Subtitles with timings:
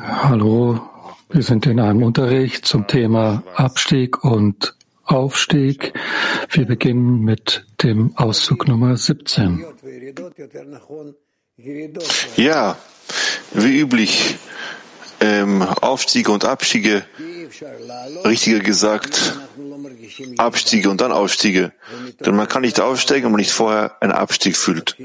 [0.00, 0.80] Hallo,
[1.30, 5.92] wir sind in einem Unterricht zum Thema Abstieg und Aufstieg.
[6.50, 9.64] Wir beginnen mit dem Auszug Nummer 17.
[12.36, 12.76] Ja,
[13.52, 14.36] wie üblich,
[15.20, 17.04] ähm, Aufstiege und Abstiege,
[18.24, 19.34] richtiger gesagt,
[20.38, 21.72] Abstiege und dann Aufstiege.
[22.20, 24.96] Denn man kann nicht aufsteigen, wenn man nicht vorher einen Abstieg fühlt.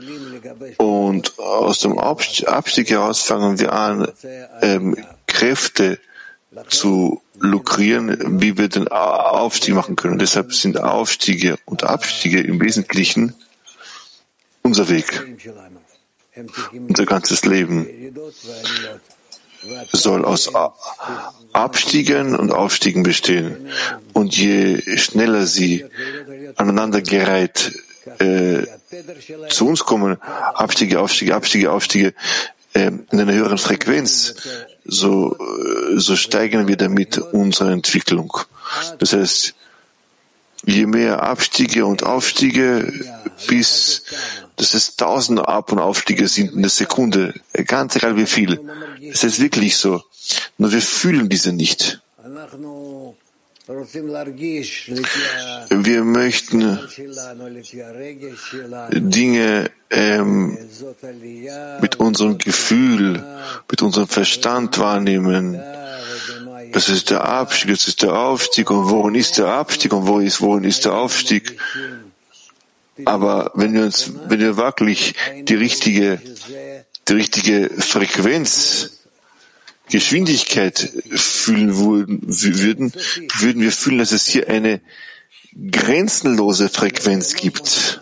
[0.77, 4.07] Und aus dem Abstieg heraus fangen wir an,
[4.61, 5.99] ähm, Kräfte
[6.67, 10.19] zu lukrieren, wie wir den Aufstieg machen können.
[10.19, 13.35] deshalb sind Aufstiege und Abstiege im Wesentlichen
[14.61, 15.05] unser Weg,
[16.87, 17.87] unser ganzes Leben
[19.93, 20.51] soll aus
[21.53, 23.69] Abstiegen und Aufstiegen bestehen.
[24.13, 25.85] Und je schneller sie
[26.55, 27.73] aneinandergereiht
[28.19, 28.63] äh,
[29.49, 32.13] zu uns kommen, Abstiege, Aufstiege, Abstiege, Aufstiege,
[32.73, 34.35] äh, in einer höheren Frequenz,
[34.85, 38.35] so, äh, so steigen wir damit unsere Entwicklung.
[38.99, 39.53] Das heißt,
[40.65, 42.91] je mehr Abstiege und Aufstiege,
[43.47, 44.03] bis
[44.61, 47.33] dass es tausende Ab- und Aufstiege sind in der Sekunde,
[47.65, 48.59] ganz egal wie viel.
[49.01, 50.03] Es ist wirklich so.
[50.59, 51.99] Nur wir fühlen diese nicht.
[55.69, 56.79] Wir möchten
[58.91, 60.57] Dinge ähm,
[61.81, 63.23] mit unserem Gefühl,
[63.67, 65.59] mit unserem Verstand wahrnehmen.
[66.71, 68.69] Das ist der Abstieg, das ist der Aufstieg.
[68.69, 71.57] Und worin ist der Abstieg und wo ist, worin ist der Aufstieg?
[73.05, 76.21] Aber wenn wir uns, wenn wir wirklich die richtige,
[77.07, 78.97] die richtige Frequenz,
[79.89, 82.21] Geschwindigkeit fühlen würden,
[83.39, 84.81] würden wir fühlen, dass es hier eine
[85.69, 87.99] grenzenlose Frequenz gibt.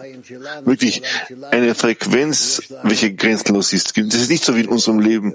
[0.63, 1.01] Wirklich
[1.49, 3.97] eine Frequenz, welche grenzenlos ist.
[3.97, 5.33] Das ist nicht so wie in unserem Leben,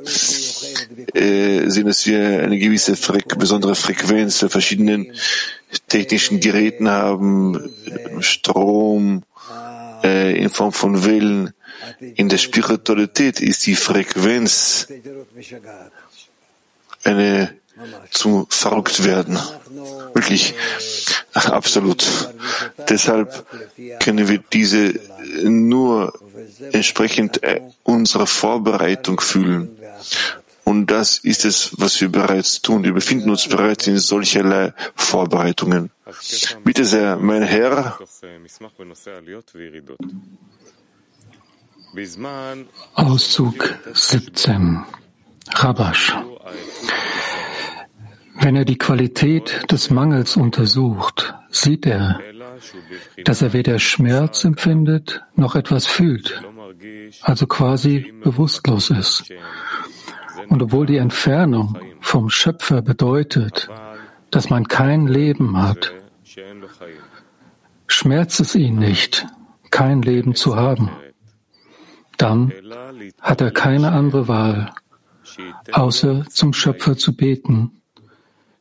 [1.15, 5.13] äh, sehen, dass wir eine gewisse Fre besondere Frequenz der verschiedenen
[5.89, 7.59] technischen Geräten haben,
[8.21, 9.25] Strom,
[10.05, 11.53] äh, in Form von Willen.
[12.15, 14.87] In der Spiritualität ist die Frequenz
[17.03, 17.55] eine
[18.11, 19.39] zum Verrücktwerden.
[20.13, 20.55] Wirklich,
[21.33, 22.07] absolut.
[22.89, 23.47] Deshalb
[24.01, 24.95] können wir diese
[25.43, 26.13] nur
[26.73, 29.77] entsprechend äh, unserer Vorbereitung fühlen.
[30.63, 32.85] Und das ist es, was wir bereits tun.
[32.85, 35.91] Wir befinden uns bereits in solcherlei Vorbereitungen.
[36.65, 37.99] Bitte sehr, mein Herr.
[42.95, 44.85] Auszug 17.
[45.55, 46.15] Rabash.
[48.41, 52.21] Wenn er die Qualität des Mangels untersucht, sieht er,
[53.25, 56.43] dass er weder Schmerz empfindet noch etwas fühlt,
[57.23, 59.33] also quasi bewusstlos ist.
[60.49, 63.69] Und obwohl die Entfernung vom Schöpfer bedeutet,
[64.31, 65.95] dass man kein Leben hat,
[67.87, 69.27] schmerzt es ihn nicht,
[69.71, 70.91] kein Leben zu haben.
[72.17, 72.53] Dann
[73.21, 74.73] hat er keine andere Wahl,
[75.73, 77.83] außer zum Schöpfer zu beten,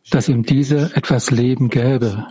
[0.10, 2.28] dass ihm dieser etwas Leben gäbe,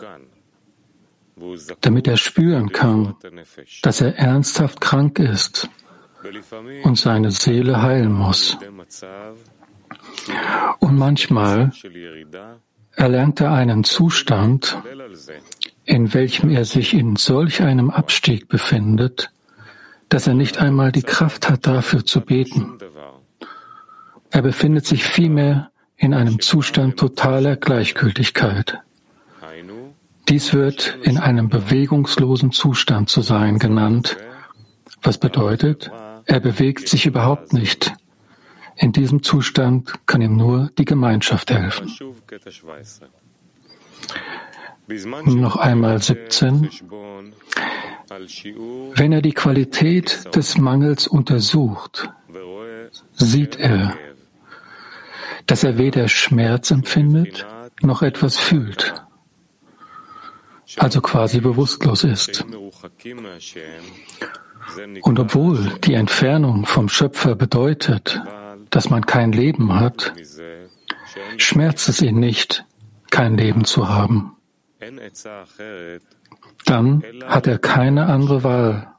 [1.80, 3.16] damit er spüren kann,
[3.82, 5.68] dass er ernsthaft krank ist
[6.84, 8.58] und seine Seele heilen muss.
[10.78, 11.72] Und manchmal
[12.94, 14.78] erlernt er einen Zustand,
[15.84, 19.30] in welchem er sich in solch einem Abstieg befindet,
[20.08, 22.78] dass er nicht einmal die Kraft hat, dafür zu beten.
[24.30, 28.78] Er befindet sich vielmehr in einem Zustand totaler Gleichgültigkeit.
[30.28, 34.16] Dies wird in einem bewegungslosen Zustand zu sein genannt,
[35.02, 35.90] was bedeutet,
[36.26, 37.92] er bewegt sich überhaupt nicht.
[38.76, 41.92] In diesem Zustand kann ihm nur die Gemeinschaft helfen.
[45.24, 46.68] Noch einmal 17.
[48.94, 52.10] Wenn er die Qualität des Mangels untersucht,
[53.14, 53.96] sieht er,
[55.46, 57.46] dass er weder Schmerz empfindet
[57.80, 58.94] noch etwas fühlt,
[60.76, 62.44] also quasi bewusstlos ist.
[65.02, 68.20] Und obwohl die Entfernung vom Schöpfer bedeutet,
[68.70, 70.12] dass man kein Leben hat,
[71.36, 72.64] schmerzt es ihn nicht,
[73.10, 74.36] kein Leben zu haben.
[76.64, 78.94] Dann hat er keine andere Wahl,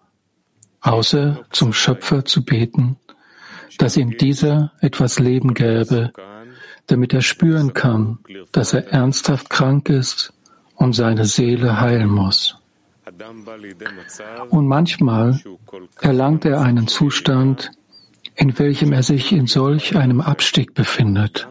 [0.82, 2.98] außer zum Schöpfer zu beten,
[3.78, 6.12] dass ihm dieser etwas Leben gäbe,
[6.88, 8.20] damit er spüren kann,
[8.52, 10.34] dass er ernsthaft krank ist
[10.76, 12.58] und seine Seele heilen muss.
[14.50, 15.40] Und manchmal
[16.00, 17.72] erlangt er einen Zustand,
[18.36, 21.48] in welchem er sich in solch einem Abstieg befindet,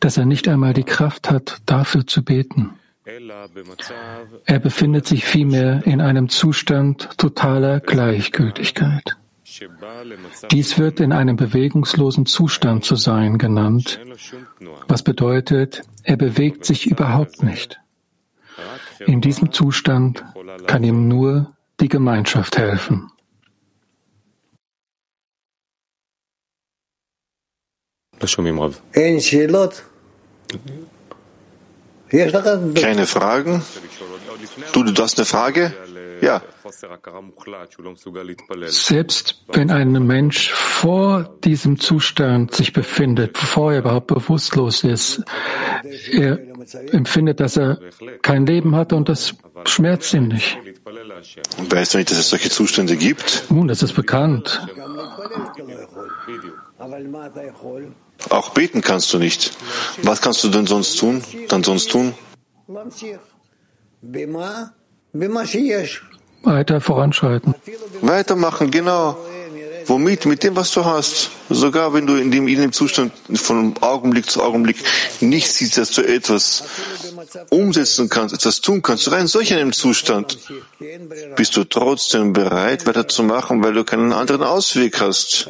[0.00, 2.78] dass er nicht einmal die Kraft hat, dafür zu beten.
[4.44, 9.16] Er befindet sich vielmehr in einem Zustand totaler Gleichgültigkeit.
[10.50, 13.98] Dies wird in einem bewegungslosen Zustand zu sein genannt,
[14.88, 17.80] was bedeutet, er bewegt sich überhaupt nicht.
[19.06, 20.22] In diesem Zustand
[20.66, 23.10] kann ihm nur die Gemeinschaft helfen.
[32.10, 33.62] Keine Fragen?
[34.72, 35.72] Du, du hast eine Frage?
[36.20, 36.42] Ja.
[38.66, 45.22] Selbst wenn ein Mensch vor diesem Zustand sich befindet, bevor er überhaupt bewusstlos ist,
[46.12, 46.38] er
[46.92, 47.78] empfindet, dass er
[48.22, 49.34] kein Leben hat und das
[49.64, 50.58] schmerzt ihn nicht.
[51.70, 53.44] Weißt du nicht, dass es solche Zustände gibt?
[53.50, 54.66] Nun, das ist bekannt.
[58.30, 59.52] Auch beten kannst du nicht.
[60.02, 61.22] Was kannst du denn sonst tun?
[61.48, 62.14] Dann sonst tun?
[66.42, 67.54] Weiter voranschreiten.
[68.00, 69.16] Weitermachen, genau.
[69.86, 70.26] Womit?
[70.26, 71.30] Mit dem, was du hast.
[71.48, 74.76] Sogar wenn du in dem, in dem Zustand von Augenblick zu Augenblick
[75.20, 76.62] nicht siehst, dass du etwas
[77.50, 80.38] umsetzen kannst, etwas tun kannst, rein solch einem Zustand,
[81.36, 85.48] bist du trotzdem bereit, weiterzumachen, weil du keinen anderen Ausweg hast.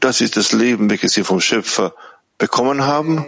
[0.00, 1.94] Das ist das Leben, welches wir vom Schöpfer
[2.38, 3.24] bekommen haben.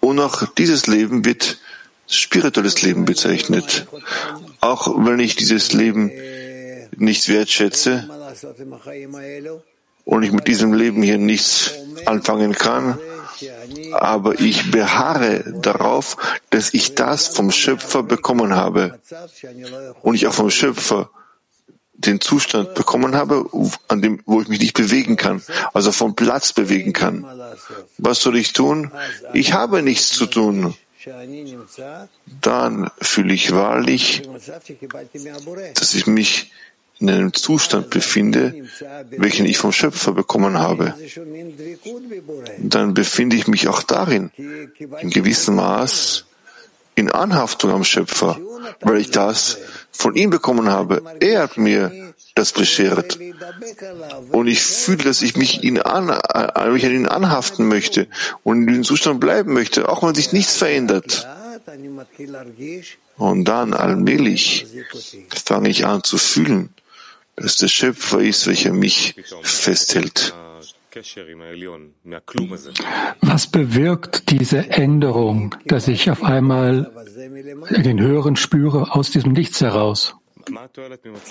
[0.00, 1.58] Und auch dieses Leben wird
[2.06, 3.86] spirituelles Leben bezeichnet.
[4.60, 6.12] Auch wenn ich dieses Leben
[6.96, 8.08] nicht wertschätze
[10.04, 11.72] und ich mit diesem Leben hier nichts
[12.06, 12.98] anfangen kann,
[13.92, 16.16] aber ich beharre darauf,
[16.50, 18.98] dass ich das vom Schöpfer bekommen habe
[20.02, 21.10] und ich auch vom Schöpfer
[21.92, 23.46] den Zustand bekommen habe,
[23.88, 25.42] an dem, wo ich mich nicht bewegen kann,
[25.72, 27.24] also vom Platz bewegen kann.
[27.98, 28.90] Was soll ich tun?
[29.32, 30.74] Ich habe nichts zu tun
[32.40, 34.22] dann fühle ich wahrlich,
[35.74, 36.50] dass ich mich
[37.00, 38.54] in einem Zustand befinde,
[39.10, 40.94] welchen ich vom Schöpfer bekommen habe.
[42.58, 46.24] Dann befinde ich mich auch darin, in gewissem Maß,
[46.94, 48.38] in Anhaftung am Schöpfer,
[48.80, 49.58] weil ich das
[49.90, 51.02] von ihm bekommen habe.
[51.20, 53.18] Er hat mir das beschert.
[54.30, 58.08] Und ich fühle, dass ich mich, ihn an, äh, mich an ihn anhaften möchte
[58.42, 61.26] und in diesem Zustand bleiben möchte, auch wenn sich nichts verändert.
[63.16, 64.66] Und dann allmählich
[65.44, 66.70] fange ich an zu fühlen,
[67.36, 70.34] dass der Schöpfer ist, welcher mich festhält.
[73.20, 76.92] Was bewirkt diese Änderung, dass ich auf einmal
[77.70, 80.14] den Höheren spüre aus diesem Nichts heraus?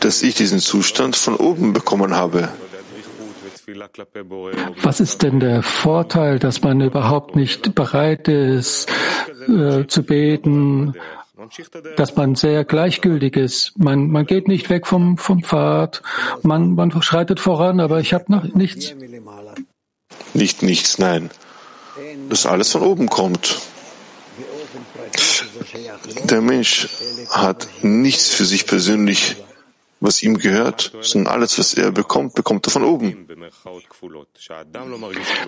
[0.02, 2.50] Dass ich diesen Zustand von oben bekommen habe.
[4.82, 8.90] Was ist denn der Vorteil, dass man überhaupt nicht bereit ist
[9.48, 10.94] äh, zu beten,
[11.96, 13.74] dass man sehr gleichgültig ist.
[13.78, 16.02] Man, man geht nicht weg vom, vom Pfad,
[16.42, 18.94] man, man schreitet voran, aber ich habe noch nichts.
[20.34, 21.30] Nicht nichts, nein.
[22.30, 23.62] Das alles von oben kommt.
[26.24, 26.90] Der Mensch
[27.30, 29.36] hat nichts für sich persönlich,
[30.00, 33.28] was ihm gehört, sondern alles, was er bekommt, bekommt er von oben.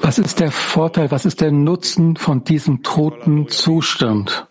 [0.01, 4.47] Was ist der Vorteil, was ist der Nutzen von diesem toten Zustand?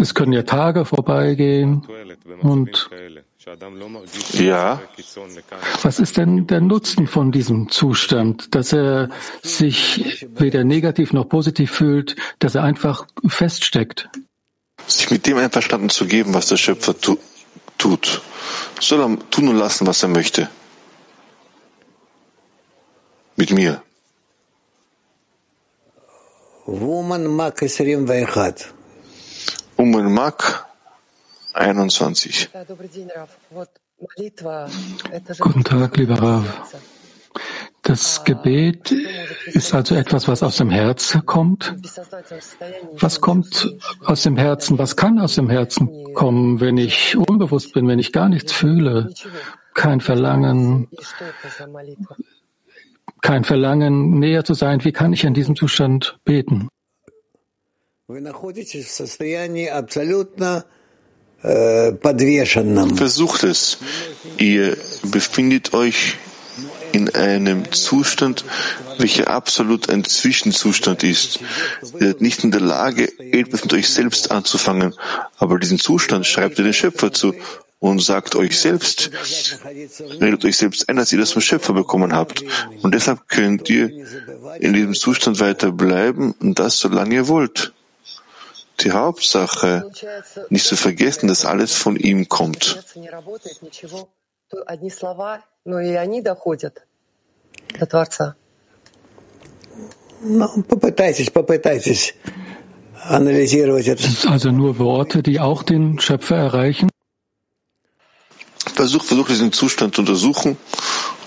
[0.00, 1.86] Es können ja Tage vorbeigehen
[2.40, 2.88] und
[4.32, 4.80] ja.
[5.82, 9.10] Was ist denn der Nutzen von diesem Zustand, dass er
[9.42, 14.08] sich weder negativ noch positiv fühlt, dass er einfach feststeckt?
[14.86, 17.18] Sich mit dem einverstanden zu geben, was der Schöpfer tu
[17.76, 18.22] tut.
[18.80, 20.48] Soll er tun und lassen, was er möchte.
[23.36, 23.82] Mit mir.
[26.66, 28.79] Woman Mak 21.
[29.80, 30.66] Umen Mak
[31.54, 32.50] 21.
[35.38, 36.44] Guten Tag, lieber Rav.
[37.80, 38.92] Das Gebet
[39.46, 41.74] ist also etwas, was aus dem Herzen kommt.
[43.00, 44.78] Was kommt aus dem Herzen?
[44.78, 49.14] Was kann aus dem Herzen kommen, wenn ich unbewusst bin, wenn ich gar nichts fühle?
[49.72, 50.88] Kein Verlangen,
[53.22, 54.84] kein Verlangen, näher zu sein.
[54.84, 56.68] Wie kann ich in diesem Zustand beten?
[62.96, 63.78] Versucht es.
[64.36, 66.16] Ihr befindet euch
[66.90, 68.44] in einem Zustand,
[68.98, 71.38] welcher absolut ein Zwischenzustand ist.
[72.00, 74.92] Ihr seid nicht in der Lage, etwas mit euch selbst anzufangen,
[75.38, 77.32] aber diesen Zustand schreibt ihr den Schöpfer zu
[77.78, 79.12] und sagt euch selbst,
[80.20, 82.44] redet euch selbst ein, dass ihr das vom Schöpfer bekommen habt.
[82.82, 84.04] Und deshalb könnt ihr
[84.58, 87.72] in diesem Zustand weiter bleiben und das solange ihr wollt.
[88.82, 89.90] Die Hauptsache,
[90.48, 92.82] nicht zu vergessen, dass alles von ihm kommt.
[104.26, 106.88] Also nur Worte, die auch den Schöpfer erreichen?
[108.74, 110.56] Versucht, versucht diesen Zustand zu untersuchen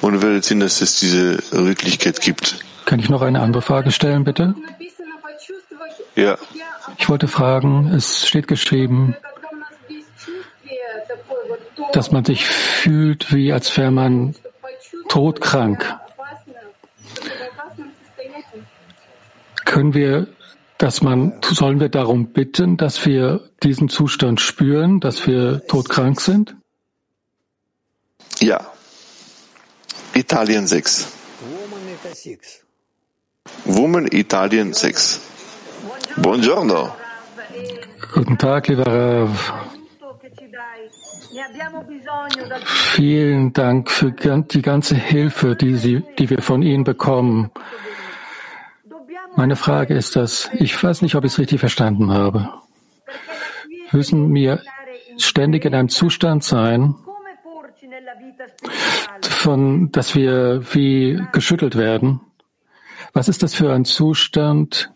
[0.01, 2.59] und werdet sehen, dass es diese Wirklichkeit gibt.
[2.85, 4.55] Kann ich noch eine andere Frage stellen, bitte?
[6.15, 6.37] Ja.
[6.97, 9.15] Ich wollte fragen, es steht geschrieben,
[11.91, 14.35] dass man sich fühlt, wie als wäre man
[15.09, 15.99] todkrank.
[19.65, 20.27] Können wir,
[20.77, 26.55] dass man, sollen wir darum bitten, dass wir diesen Zustand spüren, dass wir todkrank sind?
[28.39, 28.71] Ja.
[30.13, 31.07] Italien 6.
[33.65, 35.21] Woman Italien 6.
[36.17, 36.95] Buongiorno.
[38.13, 39.53] Guten Tag, lieber Rav.
[42.65, 47.51] Vielen Dank für die ganze Hilfe, die, Sie, die wir von Ihnen bekommen.
[49.35, 52.49] Meine Frage ist das, ich weiß nicht, ob ich es richtig verstanden habe.
[53.91, 54.61] Müssen wir
[55.17, 56.95] ständig in einem Zustand sein,
[59.21, 62.21] von, dass wir wie geschüttelt werden.
[63.13, 64.93] Was ist das für ein Zustand,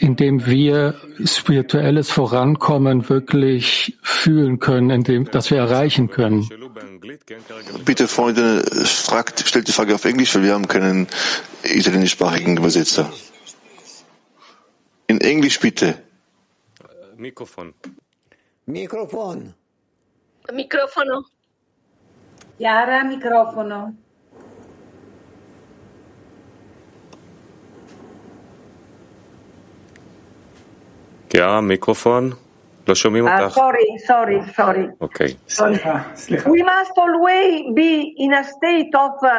[0.00, 0.94] in dem wir
[1.24, 6.48] spirituelles Vorankommen wirklich fühlen können, in dem, das wir erreichen können?
[7.84, 11.06] Bitte, Freunde, fragt, stellt die Frage auf Englisch, weil wir haben keinen
[11.62, 13.12] italienischsprachigen Übersetzer.
[15.06, 16.02] In Englisch bitte.
[17.16, 17.74] Mikrofon.
[18.66, 19.54] Mikrofon.
[20.52, 21.24] Microfono.
[22.58, 23.94] Chiara, microfono.
[31.33, 32.33] Chiara, Mikrofon.
[32.87, 33.53] לא שומעים Uh, אותך.
[33.53, 34.85] sorry, sorry, sorry.
[35.01, 35.35] אוקיי.
[36.45, 39.29] We must always be in a state of uh,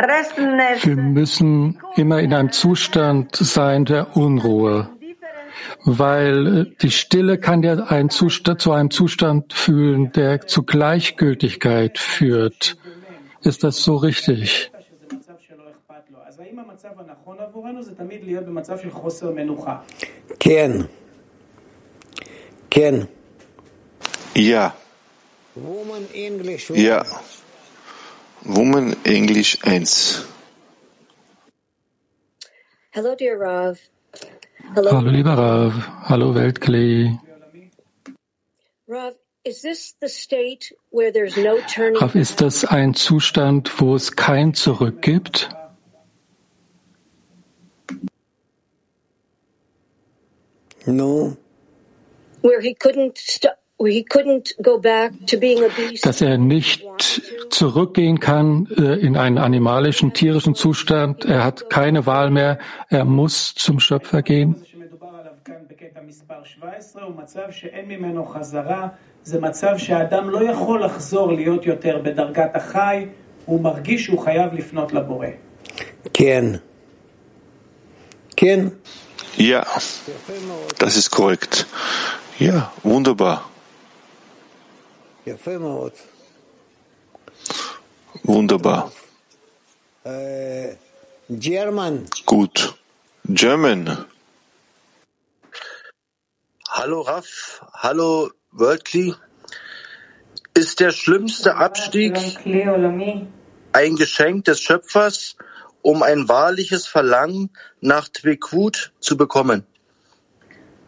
[0.00, 0.86] restlessness.
[0.86, 4.88] Wir müssen immer in einem Zustand sein der Unruhe,
[5.84, 11.98] weil äh, die Stille kann ja einen Zustand, zu einem Zustand fühlen, der zu Gleichgültigkeit
[11.98, 12.76] führt.
[13.42, 14.70] Ist das so richtig?
[20.38, 20.88] Ken.
[22.77, 23.07] Ken.
[24.35, 24.75] Ja.
[25.55, 26.69] Woman English.
[26.75, 27.03] Ja.
[28.43, 30.23] Woman English 1.
[32.91, 33.79] Hello, dear Rav.
[34.75, 37.17] Hello, Hallo lieber Rav, hallo Weltklee.
[38.87, 39.13] Rav.
[39.43, 41.99] Is this the state where there's no turning?
[41.99, 45.49] Rav, ist das ein Zustand, wo es kein Zurück gibt?
[50.85, 51.37] No
[56.02, 56.84] Dass er nicht
[57.50, 61.24] zurückgehen kann äh, in einen animalischen, tierischen Zustand.
[61.24, 62.58] Er hat keine Wahl mehr.
[62.88, 64.56] Er muss zum Schöpfer gehen.
[69.24, 73.06] זה מצב שהאדם לא יכול לחזור להיות יותר בדרגת החי,
[73.44, 75.26] הוא מרגיש שהוא חייב לפנות לבורא.
[76.14, 76.44] כן.
[78.36, 78.66] כן.
[79.38, 79.62] Ja.
[80.78, 81.66] Das ist korrekt.
[82.39, 83.49] Ja, wunderbar.
[88.23, 88.91] Wunderbar.
[91.29, 92.05] German.
[92.25, 92.75] Gut.
[93.25, 94.05] German.
[96.69, 99.15] Hallo Raff, hallo Worldly.
[100.53, 102.15] Ist der schlimmste Abstieg
[103.73, 105.37] ein Geschenk des Schöpfers,
[105.81, 107.49] um ein wahrliches Verlangen
[107.81, 109.65] nach Twekut zu bekommen?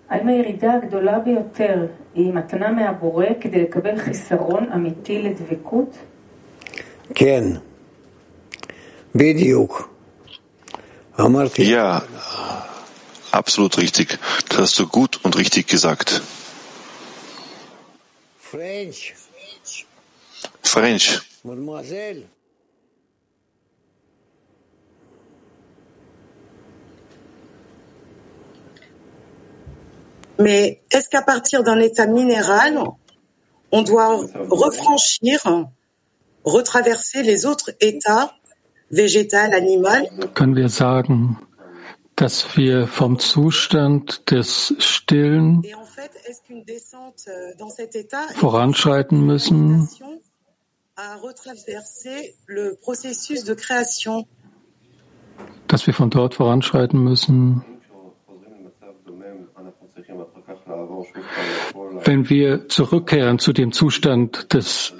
[0.09, 5.99] האם הירידה הגדולה ביותר היא מתנה מהבורא כדי לקבל חיסרון אמיתי לדבקות?
[7.14, 7.44] כן.
[9.14, 9.88] בדיוק.
[11.21, 11.75] אמרתי.
[11.76, 12.02] Ja,
[13.33, 14.18] absolut richtig.
[14.49, 16.21] Das hast du gut und richtig gesagt.
[18.50, 19.12] פרנץ'.
[20.64, 21.21] French.
[21.44, 22.23] מודמואזל.
[30.39, 32.79] Mais est-ce qu'à partir d'un état minéral,
[33.72, 35.67] on doit refranchir
[36.43, 38.34] retraverser les autres états,
[38.91, 40.08] végétal, animal.
[40.34, 41.38] Können wir sagen,
[42.15, 49.88] dass wir vom Zustand des Stillen euh, dans cet état est voranschreiten müssen?
[50.96, 54.25] à retraverser le processus de création?
[55.67, 57.63] dass wir von dort voranschreiten müssen?
[62.03, 64.93] Wenn wir zurückkehren zu dem Zustand des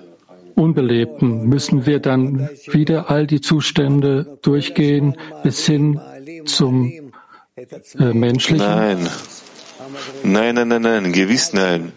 [0.56, 6.02] Unbelebten, müssen wir dann wieder all die Zustände durchgehen bis hin
[6.46, 6.92] zum
[7.56, 8.66] äh, Menschlichen?
[8.66, 9.10] Nein.
[10.24, 11.94] Nein, nein, nein, nein, gewiss nein.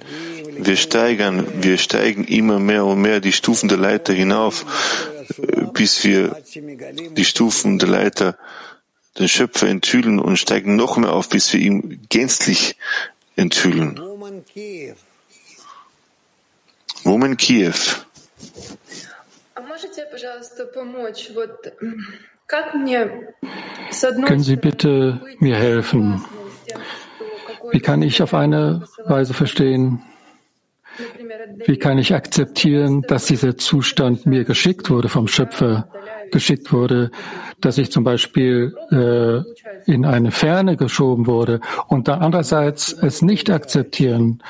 [0.57, 4.65] Wir steigern, wir steigen immer mehr und mehr die Stufen der Leiter hinauf,
[5.39, 6.37] äh, bis wir
[7.17, 8.39] die Stufen der Leiter
[9.19, 12.77] den Schöpfer enthüllen und steigen noch mehr auf, bis wir ihn gänzlich
[13.37, 13.97] enthüllen.
[17.05, 17.75] Woman Kiew.
[24.27, 26.25] Können Sie bitte mir helfen?
[27.71, 30.03] Wie kann ich auf eine Weise verstehen,
[31.67, 35.89] wie kann ich akzeptieren, dass dieser Zustand mir geschickt wurde, vom Schöpfer
[36.31, 37.11] geschickt wurde,
[37.61, 43.51] dass ich zum Beispiel äh, in eine Ferne geschoben wurde und dann andererseits es nicht
[43.51, 44.43] akzeptieren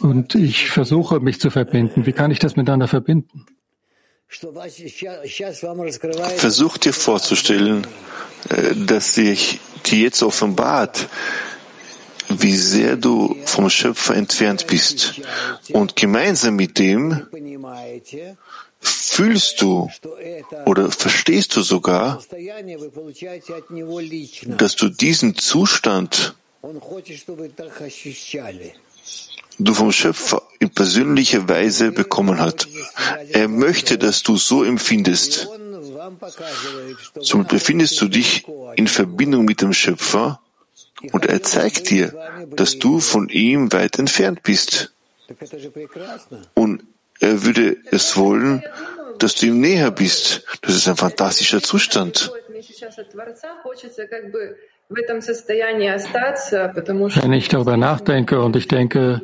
[0.00, 2.06] und ich versuche, mich zu verbinden.
[2.06, 3.46] Wie kann ich das miteinander verbinden?
[6.36, 7.86] Versuch dir vorzustellen,
[8.50, 11.08] äh, dass sich dir jetzt offenbart,
[12.28, 15.20] wie sehr du vom Schöpfer entfernt bist.
[15.72, 17.26] Und gemeinsam mit dem
[18.80, 19.90] fühlst du
[20.66, 22.22] oder verstehst du sogar,
[24.46, 26.34] dass du diesen Zustand
[29.58, 32.68] du vom Schöpfer in persönlicher Weise bekommen hast.
[33.30, 35.48] Er möchte, dass du so empfindest.
[37.20, 40.40] Somit befindest du dich in Verbindung mit dem Schöpfer
[41.12, 42.12] und er zeigt dir,
[42.50, 44.92] dass du von ihm weit entfernt bist.
[46.54, 46.84] Und
[47.20, 48.62] er würde es wollen,
[49.18, 50.44] dass du ihm näher bist.
[50.62, 52.32] Das ist ein fantastischer Zustand.
[57.20, 59.20] Wenn ich darüber nachdenke und ich denke,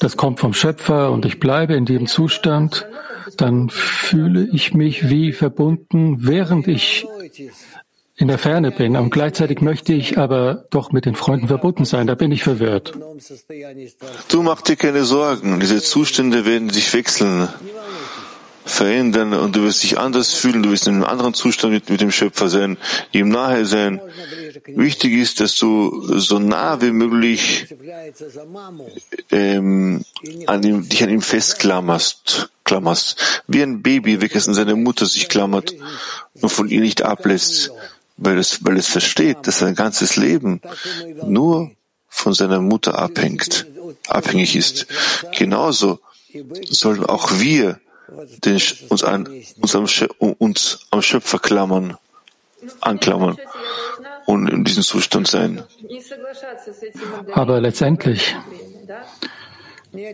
[0.00, 2.86] das kommt vom Schöpfer und ich bleibe in diesem Zustand,
[3.36, 7.06] dann fühle ich mich wie verbunden, während ich
[8.22, 8.96] in der Ferne bin.
[8.96, 12.06] Und gleichzeitig möchte ich aber doch mit den Freunden verbunden sein.
[12.06, 12.92] Da bin ich verwirrt.
[14.28, 15.58] Du mach dir keine Sorgen.
[15.58, 17.48] Diese Zustände werden sich wechseln,
[18.64, 20.62] verändern und du wirst dich anders fühlen.
[20.62, 22.78] Du wirst in einem anderen Zustand mit, mit dem Schöpfer sein,
[23.10, 24.00] ihm nahe sein.
[24.66, 27.74] Wichtig ist, dass du so nah wie möglich
[29.32, 30.04] ähm,
[30.46, 35.28] an ihm, dich an ihm festklammerst, klammerst, wie ein Baby, welches an seine Mutter sich
[35.28, 35.74] klammert
[36.40, 37.72] und von ihr nicht ablässt
[38.24, 40.60] weil es, weil es versteht, dass sein ganzes Leben
[41.24, 41.70] nur
[42.08, 43.66] von seiner Mutter abhängt,
[44.08, 44.86] abhängig ist.
[45.36, 46.00] Genauso
[46.64, 47.80] sollen auch wir
[48.44, 49.26] den, uns, an,
[49.60, 49.86] uns, am,
[50.38, 51.96] uns am Schöpfer klammern,
[52.80, 53.38] anklammern
[54.26, 55.62] und in diesem Zustand sein.
[57.32, 58.36] Aber letztendlich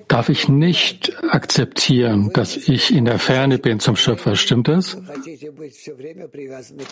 [0.09, 4.37] darf ich nicht akzeptieren, dass ich in der Ferne bin zum Schöpfer.
[4.37, 4.97] Stimmt das?
[4.97, 5.07] Nein,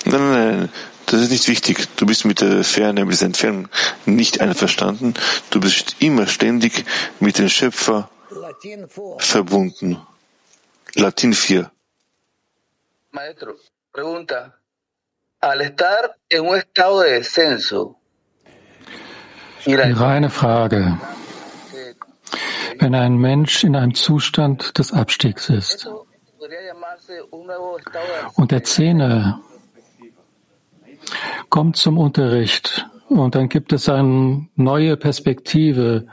[0.04, 0.68] nein, nein,
[1.06, 1.88] das ist nicht wichtig.
[1.96, 3.68] Du bist mit der Ferne, mit der Entfernung
[4.04, 5.14] nicht einverstanden.
[5.50, 6.84] Du bist immer ständig
[7.20, 8.10] mit dem Schöpfer
[9.18, 9.98] verbunden.
[10.94, 11.70] Latin 4.
[13.10, 13.54] Maestro,
[13.92, 14.54] pregunta.
[15.40, 17.98] Al estar en un estado de descenso,
[19.66, 20.96] Reine Frage
[22.78, 25.88] wenn ein Mensch in einem Zustand des Abstiegs ist.
[28.34, 29.40] Und der Zehner
[31.50, 36.06] kommt zum Unterricht und dann gibt es eine neue Perspektive.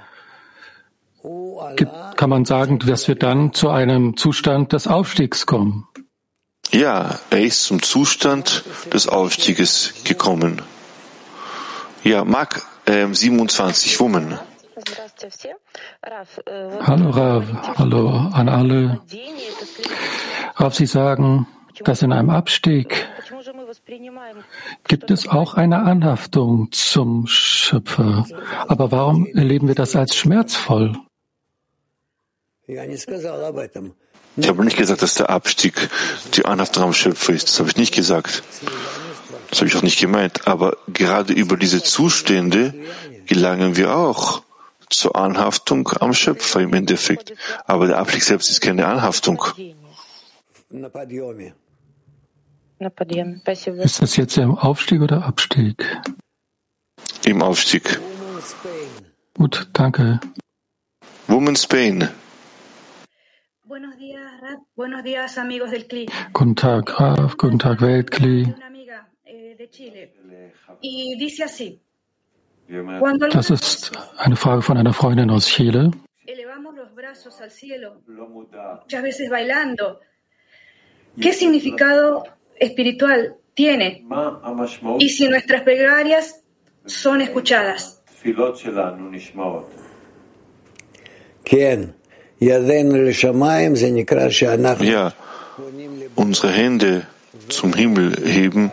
[1.76, 5.88] Gibt, kann man sagen, dass wir dann zu einem Zustand des Aufstiegs kommen?
[6.72, 10.62] Ja, er ist zum Zustand des Aufstieges gekommen.
[12.04, 14.40] Ja, Mark äh, 27, Woman.
[16.82, 17.46] Hallo Rav,
[17.78, 19.02] hallo an alle.
[20.56, 21.48] Rav, Sie sagen,
[21.84, 23.08] dass in einem Abstieg
[24.88, 28.26] gibt es auch eine Anhaftung zum Schöpfer.
[28.68, 30.98] Aber warum erleben wir das als schmerzvoll?
[32.68, 32.78] Ich
[34.48, 35.90] habe nicht gesagt, dass der Abstieg
[36.34, 37.50] die Anhaftung am Schöpfer ist.
[37.50, 38.44] Das habe ich nicht gesagt.
[39.50, 40.48] Das habe ich auch nicht gemeint.
[40.48, 42.74] Aber gerade über diese Zustände
[43.26, 44.44] gelangen wir auch
[44.98, 47.34] zur Anhaftung am Schöpfer im Endeffekt.
[47.66, 49.44] Aber der Abstieg selbst ist keine Anhaftung.
[52.80, 56.02] Ist das jetzt im Aufstieg oder Abstieg?
[57.26, 58.00] Im Aufstieg.
[59.36, 60.20] Gut, danke.
[61.28, 62.10] Woman Spain.
[66.34, 67.38] Guten Tag, Graf.
[67.38, 68.54] Guten Tag, Weltkli.
[73.32, 75.92] Das ist eine Frage von einer Freundin aus Chile.
[81.20, 82.24] ¿Qué significado
[82.60, 84.04] espiritual tiene?
[85.00, 86.42] Y si nuestras plegarias
[86.86, 88.02] son escuchadas.
[94.82, 95.14] Ja,
[96.16, 97.08] unsere Hände
[97.50, 98.72] zum Himmel heben,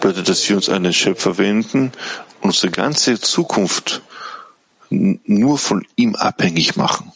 [0.00, 1.92] bedeutet, dass wir uns an den Schöpfer wenden,
[2.40, 4.02] unsere ganze Zukunft
[4.90, 7.12] nur von ihm abhängig machen.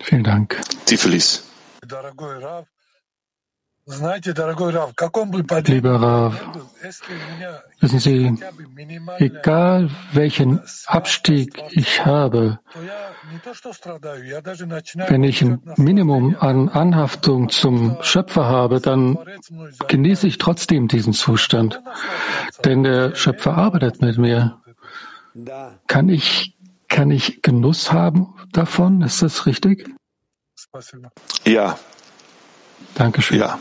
[0.00, 0.60] Vielen Dank.
[0.86, 1.42] Tiflis.
[5.66, 6.40] Lieber Rav,
[7.80, 8.38] wissen Sie,
[9.18, 12.60] egal welchen Abstieg ich habe,
[15.08, 19.18] wenn ich ein Minimum an Anhaftung zum Schöpfer habe, dann
[19.86, 21.82] genieße ich trotzdem diesen Zustand.
[22.64, 24.62] Denn der Schöpfer arbeitet mit mir.
[25.88, 26.56] Kann ich,
[26.88, 29.02] kann ich Genuss haben davon?
[29.02, 29.90] Ist das richtig?
[31.44, 31.78] Ja.
[32.94, 33.38] Dankeschön.
[33.38, 33.58] Ja.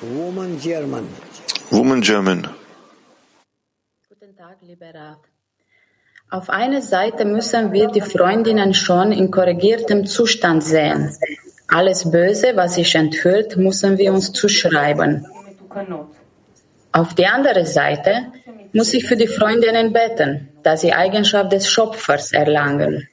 [0.00, 1.08] Woman German.
[1.70, 2.48] Woman German.
[4.08, 5.18] Guten Tag, lieber Rav.
[6.30, 11.16] Auf einer Seite müssen wir die Freundinnen schon in korrigiertem Zustand sehen.
[11.68, 15.26] Alles Böse, was sich enthüllt, müssen wir uns zuschreiben.
[16.92, 18.32] Auf die andere Seite
[18.72, 23.08] muss ich für die Freundinnen beten, dass sie Eigenschaft des Schöpfers erlangen.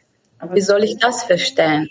[0.51, 1.89] Wie soll ich das verstehen?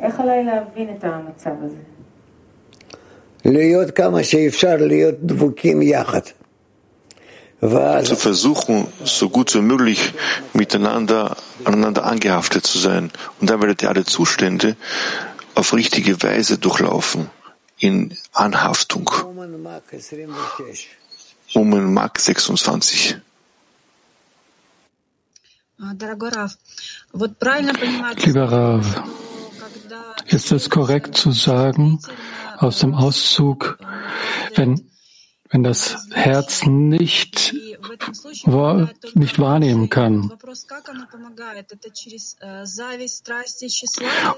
[0.00, 1.76] איך עליי להבין את המצב הזה?
[3.44, 6.20] להיות כמה שאפשר להיות דבוקים יחד.
[8.04, 10.12] zu versuchen, so gut wie möglich
[10.52, 13.10] miteinander, aneinander angehaftet zu sein.
[13.40, 14.76] Und dann werdet ihr alle Zustände
[15.54, 17.30] auf richtige Weise durchlaufen,
[17.78, 19.10] in Anhaftung.
[21.54, 23.16] Um Mark 26.
[28.25, 29.03] Lieber Rav,
[30.25, 31.99] ist es korrekt zu sagen,
[32.57, 33.79] aus dem Auszug,
[34.55, 34.89] wenn,
[35.49, 37.55] wenn das Herz nicht,
[39.13, 40.33] nicht wahrnehmen kann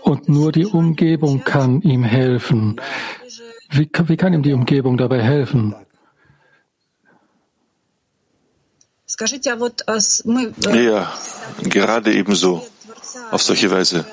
[0.04, 2.80] und nur die Umgebung kann ihm helfen?
[3.70, 5.76] Wie, wie kann ihm die Umgebung dabei helfen?
[10.74, 11.14] Ja,
[11.64, 12.66] gerade ebenso,
[13.32, 14.06] auf solche Weise.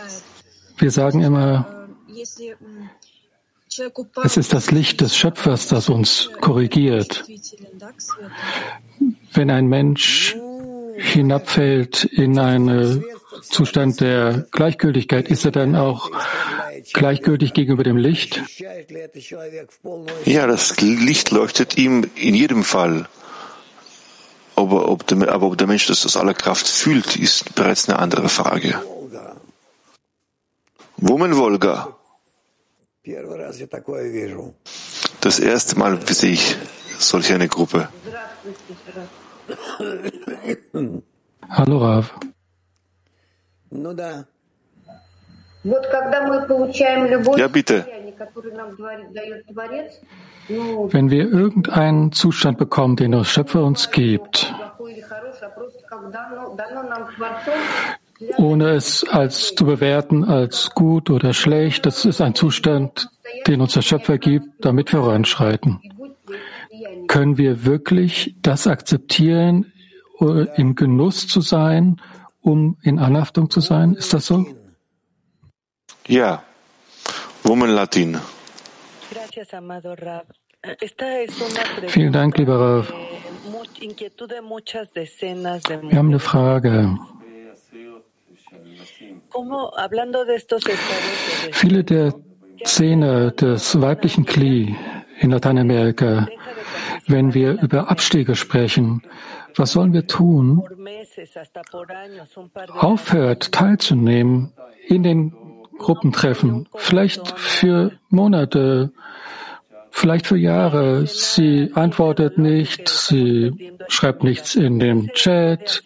[0.77, 1.87] Wir sagen immer,
[4.25, 7.25] es ist das Licht des Schöpfers, das uns korrigiert.
[9.33, 10.37] Wenn ein Mensch
[10.97, 13.05] hinabfällt in einen
[13.43, 16.11] Zustand der Gleichgültigkeit, ist er dann auch
[16.93, 18.43] gleichgültig gegenüber dem Licht?
[20.25, 23.09] Ja, das Licht leuchtet ihm in jedem Fall.
[24.59, 27.99] Aber ob der, aber ob der Mensch das aus aller Kraft fühlt, ist bereits eine
[28.01, 28.71] andere Frage.
[30.97, 31.97] Woman Volga.
[35.21, 36.57] Das erste Mal sehe ich
[36.99, 37.89] solch eine Gruppe.
[41.49, 42.07] Hallo Rav.
[45.65, 47.87] Ja, bitte.
[50.49, 54.55] Wenn wir irgendeinen Zustand bekommen, den der Schöpfer uns gibt,
[58.37, 61.87] ohne es als zu bewerten als gut oder schlecht.
[61.87, 63.09] Das ist ein Zustand,
[63.47, 65.81] den uns der Schöpfer gibt, damit wir voranschreiten.
[67.07, 69.73] Können wir wirklich das akzeptieren,
[70.57, 72.01] im Genuss zu sein,
[72.41, 73.95] um in Anhaftung zu sein?
[73.95, 74.47] Ist das so?
[76.09, 76.43] Ja.
[77.43, 78.19] Woman Latin.
[81.89, 82.93] Vielen Dank, lieber Rav.
[85.83, 86.99] Wir haben eine Frage.
[91.53, 92.15] Viele der
[92.65, 94.77] Szene des weiblichen Kli
[95.21, 96.27] in Lateinamerika,
[97.07, 99.03] wenn wir über Abstiege sprechen,
[99.57, 100.63] was sollen wir tun?
[102.79, 104.53] Aufhört teilzunehmen
[104.87, 105.48] in den
[105.79, 108.93] Gruppentreffen, vielleicht für Monate,
[109.91, 111.07] vielleicht für Jahre.
[111.07, 115.83] Sie antwortet nicht, sie schreibt nichts in den Chat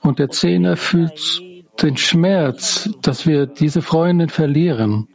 [0.00, 1.42] und der Zehner fühlt
[1.82, 5.08] den Schmerz, dass wir diese Freundin verlieren.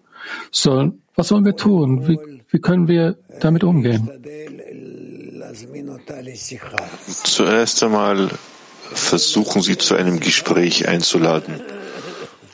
[0.52, 2.08] So, was sollen wir tun?
[2.08, 4.10] Wie, wie können wir damit umgehen?
[7.24, 8.30] Zuerst einmal
[8.92, 11.62] versuchen Sie zu einem Gespräch einzuladen.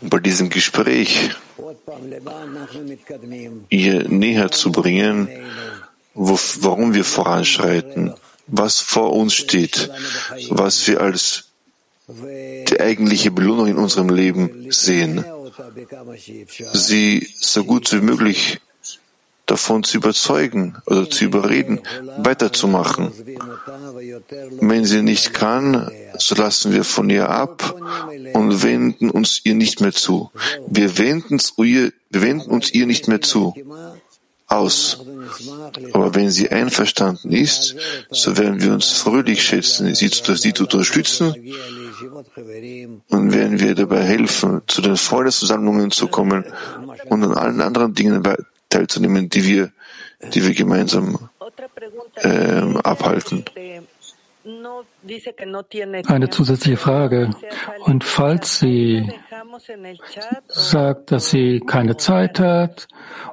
[0.02, 1.32] Bei diesem Gespräch
[3.70, 5.30] ihr näher zu bringen,
[6.14, 8.14] wo, warum wir voranschreiten,
[8.48, 9.90] was vor uns steht,
[10.50, 11.46] was wir als
[12.08, 15.26] die eigentliche Belohnung in unserem Leben sehen.
[16.74, 18.60] Sie so gut wie möglich
[19.46, 21.82] davon zu überzeugen oder zu überreden,
[22.18, 23.12] weiterzumachen.
[24.60, 27.76] Wenn sie nicht kann, so lassen wir von ihr ab
[28.34, 30.32] und wenden uns ihr nicht mehr zu.
[30.68, 33.54] Wir wenden uns ihr, nicht mehr zu.
[34.48, 35.00] Aus.
[35.94, 37.76] Aber wenn sie einverstanden ist,
[38.12, 41.34] so werden wir uns fröhlich schätzen, sie zu, sie zu unterstützen
[43.10, 46.46] und werden wir dabei helfen, zu den Freundesversammlungen zu kommen
[47.10, 48.22] und an allen anderen Dingen
[48.76, 49.72] teilzunehmen, die wir,
[50.34, 51.30] die wir gemeinsam
[52.24, 53.46] ähm, abhalten.
[56.08, 57.32] Eine zusätzliche Frage.
[57.80, 59.12] Und falls sie
[60.50, 62.88] sagt, dass sie keine Zeit hat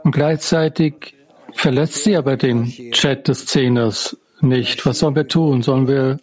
[0.04, 1.14] und gleichzeitig
[1.54, 5.62] verletzt sie aber den Chat des Zehners nicht, was sollen wir tun?
[5.62, 6.18] Sollen wir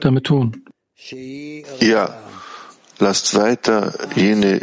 [0.00, 0.66] damit tun?
[1.80, 2.22] Ja,
[2.98, 4.60] lasst weiter jene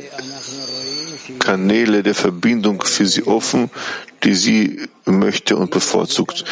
[1.39, 3.69] Kanäle der Verbindung für sie offen,
[4.23, 6.45] die sie möchte und bevorzugt,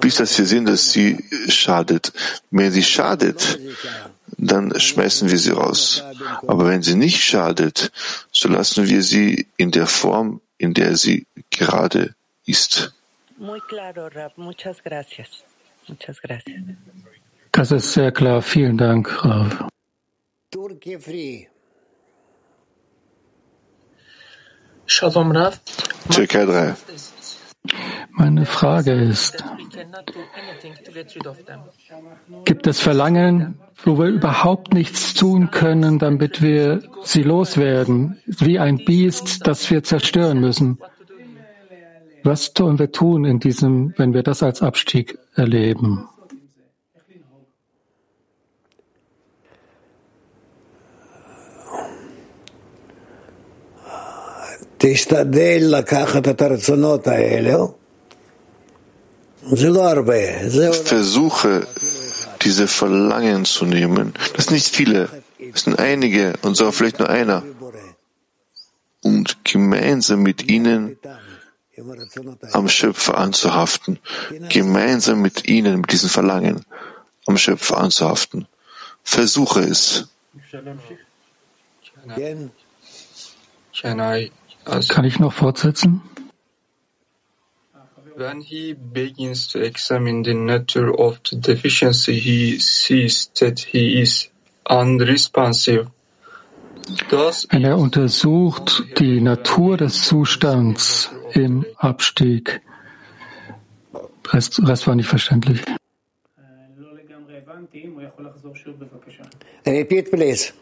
[0.00, 2.12] bis dass wir sehen, dass sie schadet.
[2.50, 3.58] Wenn sie schadet,
[4.38, 6.02] dann schmeißen wir sie raus.
[6.46, 7.92] Aber wenn sie nicht schadet,
[8.32, 12.14] so lassen wir sie in der Form, in der sie gerade
[12.46, 12.92] ist.
[17.52, 18.42] Das ist sehr klar.
[18.42, 19.68] Vielen Dank, Rav.
[24.92, 25.60] Shalom Rav.
[26.10, 26.74] Türkei 3.
[28.10, 29.44] Meine Frage ist,
[32.44, 38.78] gibt es Verlangen, wo wir überhaupt nichts tun können, damit wir sie loswerden, wie ein
[38.84, 40.80] Biest, das wir zerstören müssen?
[42.24, 46.08] Was tun wir tun in diesem, wenn wir das als Abstieg erleben?
[54.79, 57.73] תשתדל לקחת את הרצונות האלו.
[59.51, 61.67] זה לא הרבה, זה Versuche,
[62.43, 64.13] diese Verlangen zu nehmen.
[64.33, 65.09] Das sind nicht viele,
[65.53, 67.43] es sind einige und sogar vielleicht nur einer.
[69.01, 70.97] Und gemeinsam mit ihnen
[72.53, 73.99] am Schöpfer anzuhaften.
[74.49, 76.65] Gemeinsam mit ihnen, mit diesen Verlangen
[77.27, 78.47] am Schöpfer anzuhaften.
[79.03, 80.07] Versuche es.
[83.81, 84.31] Can I
[84.88, 86.02] kann ich noch fortsetzen?
[88.16, 94.30] When he begins to examine the nature of the deficiency, he sees that he is
[94.68, 95.86] unresponsive.
[97.50, 102.60] Wenn er untersucht die Natur des Zustands im Abstieg,
[104.32, 105.60] Rest, Rest war nicht verständlich.
[109.66, 110.52] Repeat, please.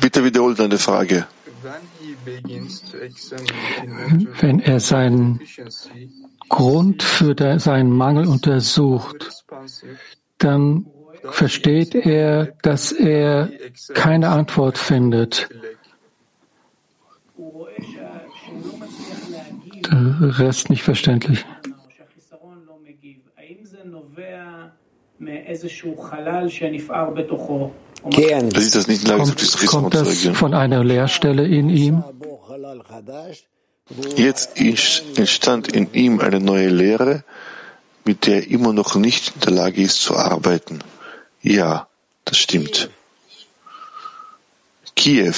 [0.00, 1.26] Bitte wiederholt deine Frage.
[4.40, 5.40] Wenn er seinen
[6.48, 9.44] Grund für seinen Mangel untersucht,
[10.38, 10.86] dann
[11.22, 13.50] versteht er, dass er
[13.94, 15.48] keine Antwort findet.
[19.90, 21.44] Der Rest nicht verständlich.
[28.10, 32.04] Das ist das nicht in Lage, kommt, auf kommt das von einer Leerstelle in ihm?
[34.16, 34.58] Jetzt
[35.16, 37.24] entstand in ihm eine neue Lehre,
[38.04, 40.80] mit der er immer noch nicht in der Lage ist zu arbeiten.
[41.42, 41.88] Ja,
[42.24, 42.90] das stimmt.
[44.96, 45.34] Kiew.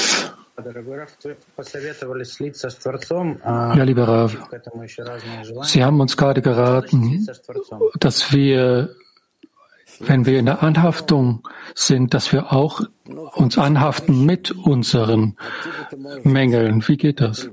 [3.44, 4.36] Ja, lieber Rav,
[5.62, 7.26] Sie haben uns gerade geraten,
[8.00, 8.94] dass wir
[10.00, 12.82] wenn wir in der Anhaftung sind, dass wir auch
[13.34, 15.36] uns anhaften mit unseren
[16.22, 16.86] Mängeln.
[16.86, 17.48] Wie geht das?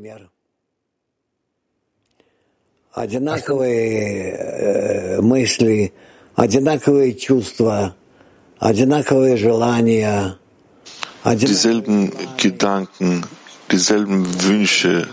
[11.26, 13.26] Dieselben Gedanken,
[13.72, 15.08] dieselben Wünsche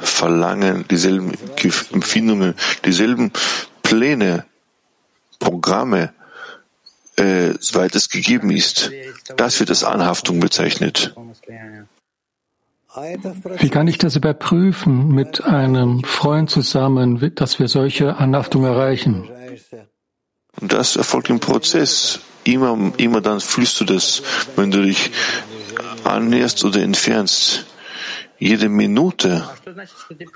[0.00, 1.32] Verlangen, dieselben
[1.92, 2.54] Empfindungen,
[2.84, 3.30] dieselben
[3.82, 4.46] Pläne,
[5.38, 6.12] Programme,
[7.16, 8.90] äh, soweit es gegeben ist.
[9.36, 11.14] Das wird als Anhaftung bezeichnet.
[12.94, 19.30] Wie kann ich das überprüfen mit einem Freund zusammen, dass wir solche Anhaftung erreichen?
[20.60, 22.20] Das erfolgt im Prozess.
[22.44, 24.22] Immer, immer dann fühlst du das,
[24.56, 25.10] wenn du dich
[26.04, 27.66] annäherst oder entfernst.
[28.38, 29.48] Jede Minute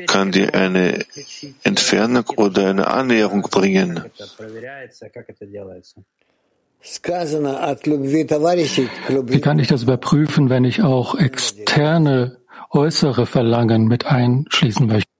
[0.07, 1.05] kann dir eine
[1.65, 4.05] Entfernung oder eine Annäherung bringen.
[9.29, 12.39] Wie kann ich das überprüfen, wenn ich auch externe,
[12.71, 15.11] äußere Verlangen mit einschließen möchte?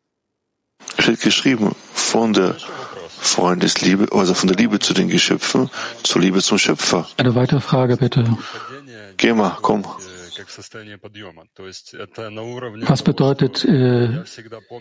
[0.99, 2.57] Steht geschrieben, von der
[3.09, 5.69] Freundesliebe, also von der Liebe zu den Geschöpfen
[6.03, 7.07] zur Liebe zum Schöpfer.
[7.17, 8.25] Eine weitere Frage bitte.
[9.17, 9.85] Geh mal, komm.
[12.87, 14.05] Was bedeutet äh,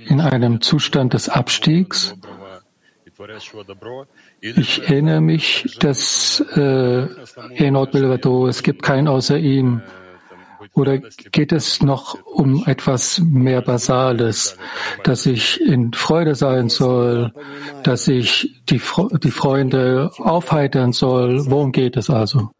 [0.05, 2.13] in einem Zustand des Abstiegs?
[4.41, 7.07] Ich erinnere mich, dass äh,
[7.55, 9.81] Enot Bilvato, es gibt keinen außer ihm.
[10.73, 14.57] Oder geht es noch um etwas mehr Basales,
[15.03, 17.31] dass ich in Freude sein soll,
[17.83, 18.81] dass ich die,
[19.23, 21.45] die Freunde aufheitern soll?
[21.49, 22.51] Worum geht es also?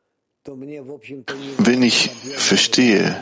[1.58, 3.18] Wenn ich verstehe,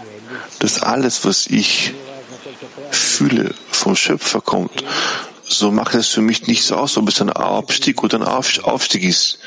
[0.60, 1.94] dass alles, was ich
[2.92, 4.84] fühle, vom Schöpfer kommt,
[5.58, 9.40] so macht es für mich nichts aus, ob es ein Abstieg oder ein Aufstieg ist.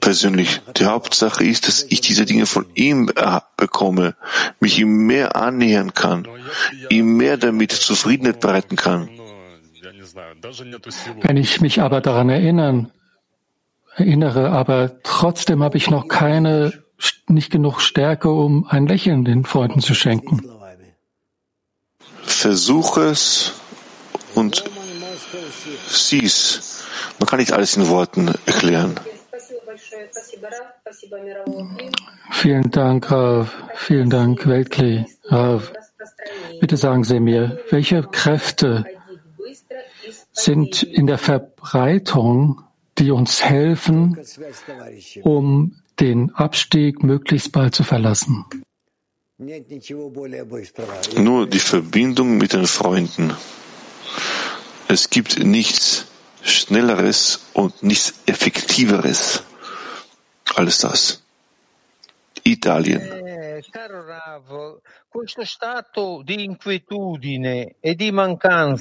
[0.00, 3.10] Persönlich, die Hauptsache ist, dass ich diese Dinge von ihm
[3.56, 4.16] bekomme,
[4.60, 6.26] mich ihm mehr annähern kann,
[6.90, 9.08] ihm mehr damit Zufriedenheit bereiten kann.
[11.22, 12.90] Wenn ich mich aber daran erinnern,
[13.94, 16.72] erinnere, aber trotzdem habe ich noch keine,
[17.28, 20.42] nicht genug Stärke, um ein Lächeln den Freunden zu schenken.
[22.22, 23.52] Versuche es
[24.34, 24.64] und
[25.88, 26.84] sieh's.
[27.18, 28.94] Man kann nicht alles in Worten erklären.
[32.30, 33.54] Vielen Dank, Rav.
[33.74, 35.06] Vielen Dank, Weltklee.
[35.24, 35.72] Rav,
[36.60, 38.84] bitte sagen Sie mir, welche Kräfte
[40.32, 42.62] sind in der Verbreitung
[42.98, 44.16] die uns helfen,
[45.22, 48.44] um den Abstieg möglichst bald zu verlassen.
[51.16, 53.32] Nur die Verbindung mit den Freunden.
[54.88, 56.06] Es gibt nichts
[56.42, 59.42] Schnelleres und nichts Effektiveres
[60.56, 61.22] als das.
[62.44, 63.00] Italien.
[63.00, 63.62] Eh, e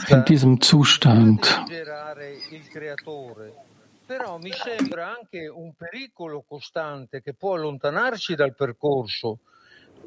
[0.10, 1.64] in diesem Zustand
[4.12, 9.40] però mi sembra anche un pericolo costante che può allontanarci dal percorso.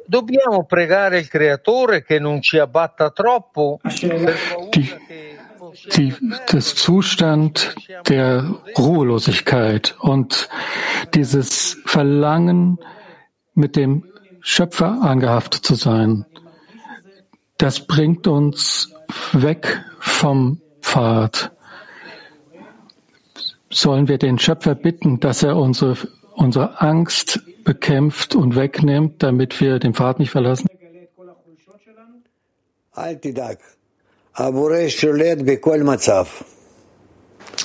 [0.06, 3.80] Dobbiamo pregare il Creatore che non ci abbatta troppo.
[4.70, 4.94] Die,
[5.96, 7.74] die, Zustand
[8.08, 8.44] der
[8.76, 10.48] Ruhelosigkeit und
[11.14, 12.78] dieses Verlangen,
[13.54, 14.04] mit dem
[14.40, 16.26] Schöpfer angehaftet zu sein,
[17.56, 18.92] das bringt uns
[19.32, 21.52] weg vom Pfad.
[23.70, 25.96] Sollen wir den Schöpfer bitten, dass er unsere,
[26.34, 30.66] unsere Angst bekämpft und wegnimmt, damit wir den Pfad nicht verlassen?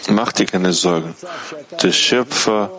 [0.10, 1.16] Mach dir keine Sorgen.
[1.84, 2.72] Der Schöpfer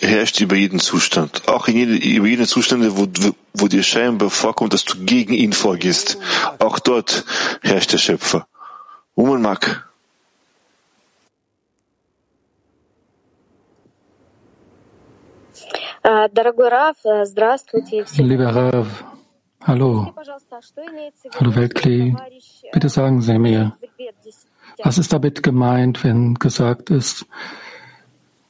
[0.00, 1.48] herrscht über jeden Zustand.
[1.48, 3.08] Auch in jede, über jeden Zustand, wo,
[3.54, 6.18] wo dir scheinbar vorkommt, dass du gegen ihn vorgehst.
[6.58, 7.24] Auch dort
[7.62, 8.46] herrscht der Schöpfer.
[9.14, 9.87] Wo mag.
[18.16, 19.04] Lieber Rav,
[19.62, 20.14] hallo.
[21.34, 22.14] Hallo Weltklee.
[22.72, 23.76] Bitte sagen Sie mir,
[24.82, 27.26] was ist damit gemeint, wenn gesagt ist,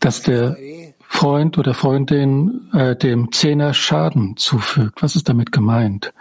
[0.01, 0.57] dass der
[1.01, 5.03] Freund oder Freundin äh, dem Zehner Schaden zufügt?
[5.03, 6.13] Was ist damit gemeint?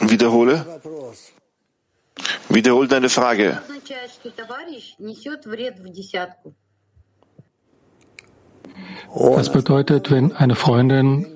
[0.00, 0.80] Wiederhole.
[2.48, 3.60] Wiederhole deine Frage.
[9.14, 11.26] Was bedeutet, wenn eine Freundin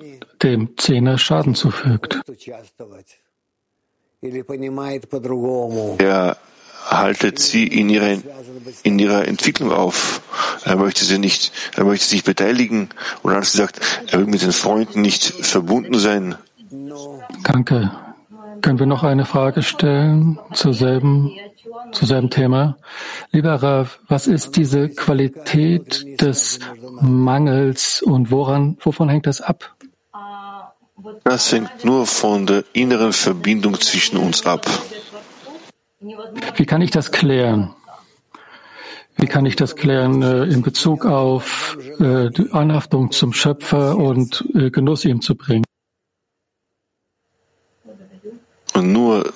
[0.41, 2.21] dem Zehner Schaden zufügt?
[5.97, 6.37] Er
[6.85, 8.17] haltet sie in ihrer,
[8.83, 10.21] in ihrer Entwicklung auf.
[10.63, 12.89] Er möchte sie nicht, er möchte sich beteiligen.
[13.23, 13.79] Und als sie sagt,
[14.11, 16.35] er will mit den Freunden nicht verbunden sein.
[17.43, 17.91] Danke.
[18.61, 21.31] Können wir noch eine Frage stellen zur selben
[21.91, 22.77] zu seinem Thema.
[23.31, 26.59] Lieber Rav, was ist diese Qualität des
[27.01, 29.75] Mangels und woran, wovon hängt das ab?
[31.23, 34.65] Das hängt nur von der inneren Verbindung zwischen uns ab.
[36.55, 37.75] Wie kann ich das klären?
[39.17, 44.45] Wie kann ich das klären äh, in Bezug auf äh, die Anhaftung zum Schöpfer und
[44.55, 45.65] äh, Genuss ihm zu bringen?
[47.83, 47.99] Und
[48.79, 49.33] nur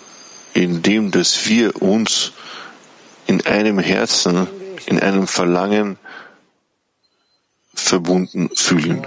[0.54, 2.32] indem, dass wir uns
[3.28, 4.48] in einem Herzen,
[4.86, 5.98] in einem Verlangen
[7.74, 9.06] verbunden fühlen.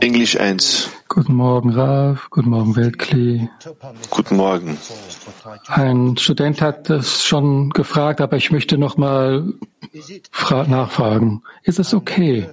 [0.00, 0.90] Englisch 1.
[1.08, 2.28] Guten Morgen, Rav.
[2.30, 3.48] Guten Morgen, Weltkli.
[4.10, 4.78] Guten Morgen.
[5.68, 9.52] Ein Student hat das schon gefragt, aber ich möchte noch mal
[10.50, 11.42] nachfragen.
[11.62, 12.48] Ist es okay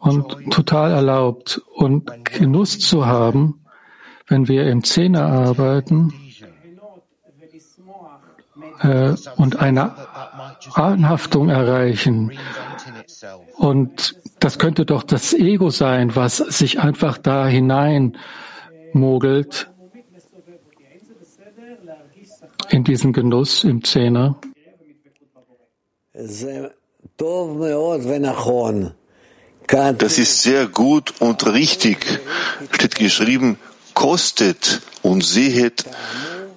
[0.00, 3.65] und total erlaubt und Genuss zu haben,
[4.28, 6.12] wenn wir im Zehner arbeiten
[8.80, 9.94] äh, und eine
[10.74, 12.32] Anhaftung erreichen
[13.56, 18.16] und das könnte doch das Ego sein, was sich einfach da hinein
[18.92, 19.70] mogelt
[22.70, 24.38] in diesen Genuss im Zehner.
[29.98, 32.20] Das ist sehr gut und richtig.
[32.72, 33.58] Steht geschrieben,
[33.96, 35.84] kostet und sehet,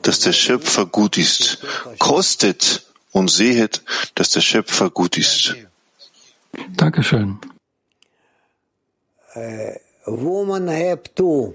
[0.04, 1.66] dass der Schöpfer gut ist.
[1.98, 3.82] Kostet und sehet,
[4.16, 5.56] dass der Schöpfer gut ist.
[6.76, 7.40] Dankeschön.
[10.06, 11.54] Woman Have 2.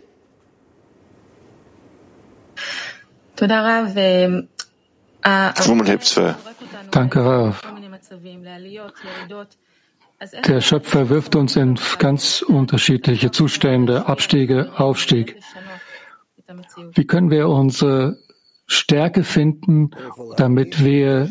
[5.68, 6.34] Woman Have 2.
[6.90, 7.60] Danke, Rav.
[10.46, 15.36] Der Schöpfer wirft uns in ganz unterschiedliche Zustände, Abstiege, Aufstieg.
[16.94, 18.18] Wie können wir unsere
[18.66, 19.90] Stärke finden,
[20.36, 21.30] damit wir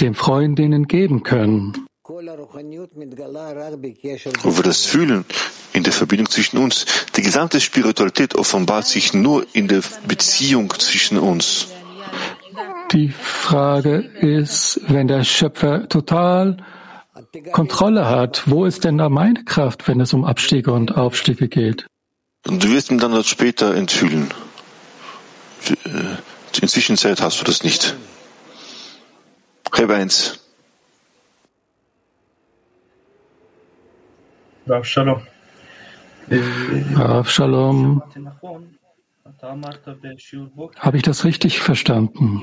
[0.00, 1.86] den Freundinnen geben können?
[2.04, 2.18] Wo
[4.56, 5.24] wir das fühlen,
[5.72, 6.86] in der Verbindung zwischen uns.
[7.16, 11.68] Die gesamte Spiritualität offenbart sich nur in der Beziehung zwischen uns.
[12.92, 16.58] Die Frage ist, wenn der Schöpfer total
[17.52, 21.86] Kontrolle hat, wo ist denn da meine Kraft, wenn es um Abstiege und Aufstiege geht?
[22.46, 24.28] Und du wirst ihn dann später enthüllen.
[26.60, 27.96] In Zwischenzeit hast du das nicht.
[29.74, 30.38] Reb 1.
[34.66, 35.22] Rav Shalom.
[36.94, 38.02] Rav Shalom.
[40.78, 42.42] Habe ich das richtig verstanden?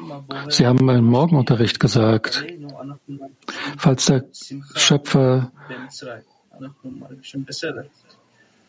[0.50, 2.46] Sie haben im Morgenunterricht gesagt,
[3.78, 4.26] falls der
[4.76, 5.52] Schöpfer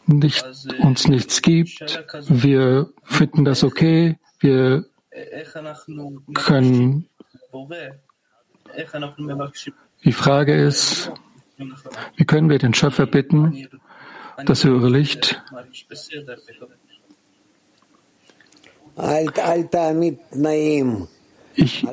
[0.07, 0.45] nicht,
[0.81, 4.87] uns nichts gibt, wir finden das okay, wir
[6.35, 7.09] können.
[10.05, 11.13] Die Frage ist,
[12.17, 13.69] wie können wir den Schöpfer bitten,
[14.47, 15.43] das höhere Licht
[21.55, 21.85] ich,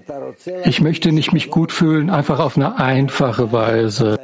[0.65, 4.17] ich möchte nicht mich gut fühlen, einfach auf eine einfache Weise.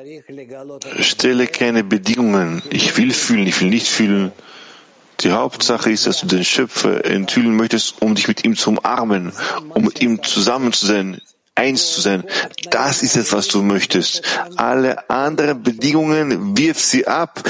[0.99, 2.61] Stelle keine Bedingungen.
[2.69, 4.31] Ich will fühlen, ich will nicht fühlen.
[5.21, 9.31] Die Hauptsache ist, dass du den Schöpfer enthüllen möchtest, um dich mit ihm zu umarmen,
[9.69, 11.21] um mit ihm zusammen zu sein,
[11.55, 12.23] eins zu sein.
[12.69, 14.23] Das ist es, was du möchtest.
[14.55, 17.41] Alle anderen Bedingungen, wirf sie ab.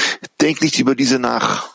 [0.42, 1.73] Denk nicht über diese nach.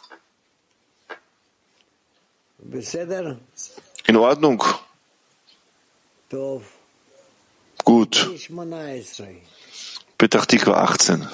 [4.06, 4.62] In Ordnung.
[7.84, 8.28] Gut.
[10.18, 11.28] Petachtikwa 18.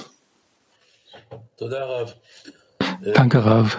[3.14, 3.76] Danke, Rav.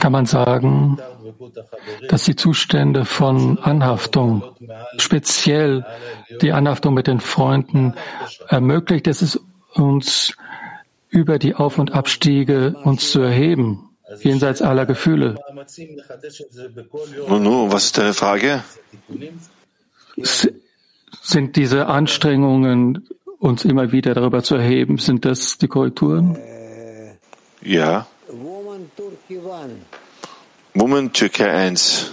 [0.00, 0.98] Kann man sagen,
[2.08, 4.56] dass die Zustände von Anhaftung,
[4.96, 5.84] speziell
[6.40, 7.94] die Anhaftung mit den Freunden,
[8.48, 9.40] ermöglicht es ist
[9.74, 10.34] uns
[11.10, 15.36] über die Auf- und Abstiege uns zu erheben, jenseits aller Gefühle.
[17.28, 18.64] Nun, nun, was ist deine Frage?
[21.22, 23.08] Sind diese Anstrengungen,
[23.38, 26.36] uns immer wieder darüber zu erheben, sind das die Korrekturen?
[27.62, 28.06] Ja.
[30.74, 32.12] Woman Türkei 1.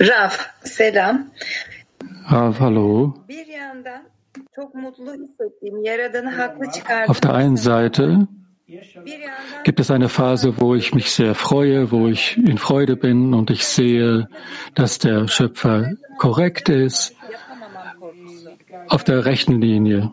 [0.00, 1.30] Rav, selam.
[2.26, 3.14] Rav, hallo.
[7.06, 8.28] Auf der einen Seite
[9.64, 13.50] gibt es eine Phase, wo ich mich sehr freue, wo ich in Freude bin und
[13.50, 14.28] ich sehe,
[14.74, 17.14] dass der Schöpfer korrekt ist,
[18.88, 20.12] auf der rechten Linie.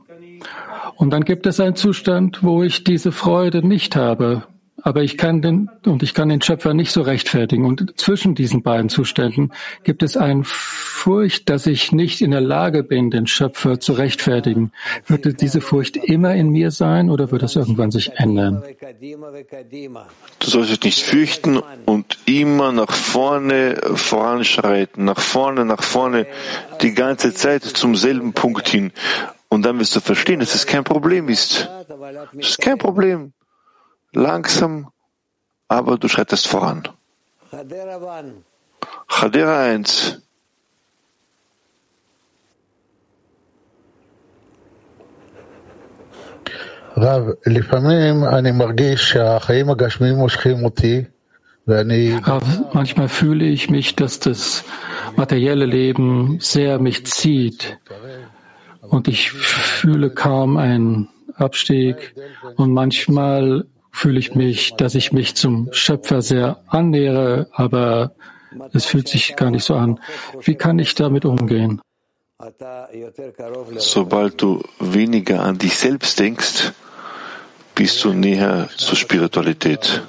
[0.95, 4.47] Und dann gibt es einen Zustand, wo ich diese Freude nicht habe,
[4.85, 7.65] aber ich kann den, und ich kann den Schöpfer nicht so rechtfertigen.
[7.65, 9.51] Und zwischen diesen beiden Zuständen
[9.83, 14.71] gibt es eine Furcht, dass ich nicht in der Lage bin, den Schöpfer zu rechtfertigen.
[15.07, 18.61] Wird diese Furcht immer in mir sein oder wird das irgendwann sich ändern?
[20.39, 26.27] Du sollst dich nicht fürchten und immer nach vorne voranschreiten, nach vorne, nach vorne,
[26.83, 28.91] die ganze Zeit zum selben Punkt hin.
[29.49, 31.67] Und dann wirst du verstehen, dass es kein Problem ist.
[32.37, 33.33] Es ist kein Problem.
[34.15, 34.91] Langsam,
[35.67, 36.83] aber du schreitest voran.
[39.09, 40.21] Chadera 1.
[46.95, 47.33] Rav,
[52.71, 54.63] manchmal fühle ich mich, dass das
[55.17, 57.79] materielle Leben sehr mich zieht
[58.79, 62.15] und ich fühle kaum einen Abstieg
[62.55, 63.65] und manchmal
[63.95, 68.11] fühle ich mich, dass ich mich zum Schöpfer sehr annähere, aber
[68.73, 69.99] es fühlt sich gar nicht so an.
[70.41, 71.81] Wie kann ich damit umgehen?
[73.77, 76.73] Sobald du weniger an dich selbst denkst,
[77.73, 80.01] bist du näher zur Spiritualität.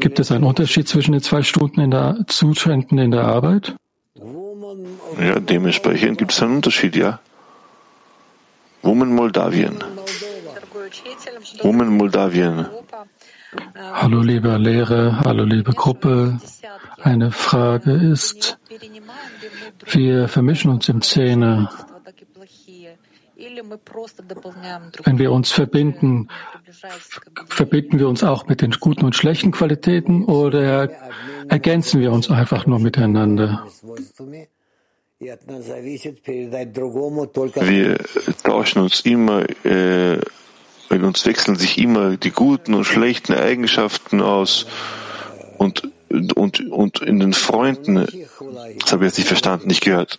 [0.00, 3.74] Gibt es einen Unterschied zwischen den zwei Stunden in der Zuständen in der Arbeit?
[5.18, 7.20] Ja, dementsprechend gibt es einen Unterschied, ja.
[8.82, 9.82] Women Moldawien.
[11.62, 12.66] Women Moldawien.
[13.92, 16.38] Hallo liebe Lehrer, hallo liebe Gruppe.
[17.02, 18.58] Eine Frage ist,
[19.90, 21.68] wir vermischen uns im Zähne
[25.04, 26.28] wenn wir uns verbinden,
[27.46, 30.88] verbinden wir uns auch mit den guten und schlechten Qualitäten oder
[31.48, 33.66] ergänzen wir uns einfach nur miteinander?
[37.60, 37.98] Wir
[38.42, 40.20] tauschen uns immer, äh,
[40.90, 44.66] in uns wechseln sich immer die guten und schlechten Eigenschaften aus
[45.58, 45.90] und
[46.34, 47.94] und, und in den Freunden,
[48.80, 50.18] das habe ich jetzt nicht verstanden, nicht gehört.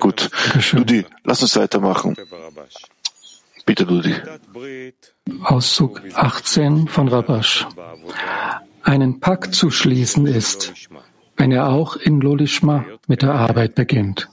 [0.00, 0.30] Gut.
[0.72, 2.16] Dudi, lass uns weitermachen.
[3.64, 4.14] Bitte, Dudi.
[5.44, 7.66] Auszug 18 von Rabash.
[8.82, 10.72] Einen Pakt zu schließen ist,
[11.36, 14.28] wenn er auch in Lolishma mit der Arbeit beginnt.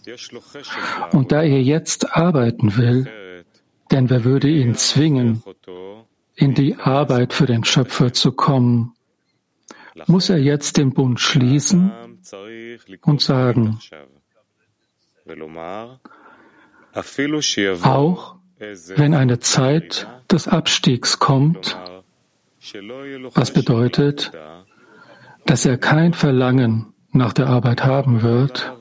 [1.11, 3.07] Und da er jetzt arbeiten will,
[3.91, 5.43] denn wer würde ihn zwingen,
[6.35, 8.93] in die Arbeit für den Schöpfer zu kommen,
[10.07, 11.91] muss er jetzt den Bund schließen
[13.01, 13.79] und sagen,
[17.81, 18.35] auch
[18.95, 21.77] wenn eine Zeit des Abstiegs kommt,
[23.33, 24.31] was bedeutet,
[25.45, 28.71] dass er kein Verlangen nach der Arbeit haben wird,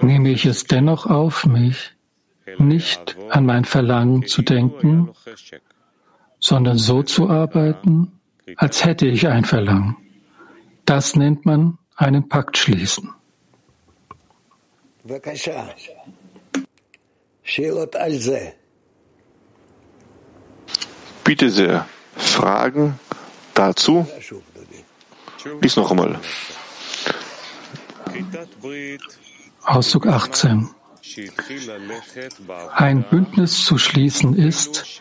[0.00, 1.94] nehme ich es dennoch auf mich,
[2.58, 5.10] nicht an mein Verlangen zu denken,
[6.38, 8.20] sondern so zu arbeiten,
[8.56, 9.96] als hätte ich ein Verlangen.
[10.84, 13.10] Das nennt man einen Pakt schließen.
[21.24, 21.86] Bitte sehr,
[22.16, 22.98] Fragen
[23.54, 24.06] dazu?
[25.60, 26.20] Lies noch einmal.
[29.64, 30.68] Auszug 18.
[32.74, 35.00] Ein Bündnis zu schließen ist,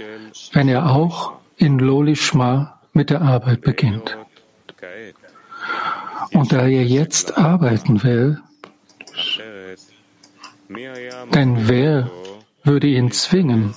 [0.54, 4.18] wenn er auch in Lolishma mit der Arbeit beginnt.
[6.34, 8.42] Und da er jetzt arbeiten will,
[11.34, 12.10] denn wer
[12.64, 13.76] würde ihn zwingen,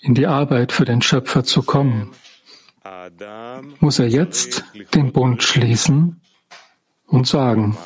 [0.00, 2.12] in die Arbeit für den Schöpfer zu kommen?
[3.80, 6.20] Muss er jetzt den Bund schließen
[7.06, 7.76] und sagen,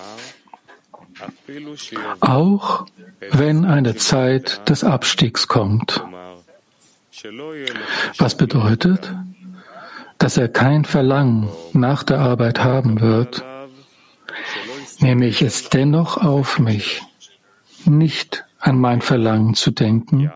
[2.20, 2.86] auch
[3.30, 6.02] wenn eine Zeit des Abstiegs kommt.
[8.18, 9.14] Was bedeutet,
[10.18, 13.44] dass er kein Verlangen nach der Arbeit haben wird,
[15.00, 17.02] nehme ich es dennoch auf mich,
[17.84, 20.32] nicht an mein Verlangen zu denken,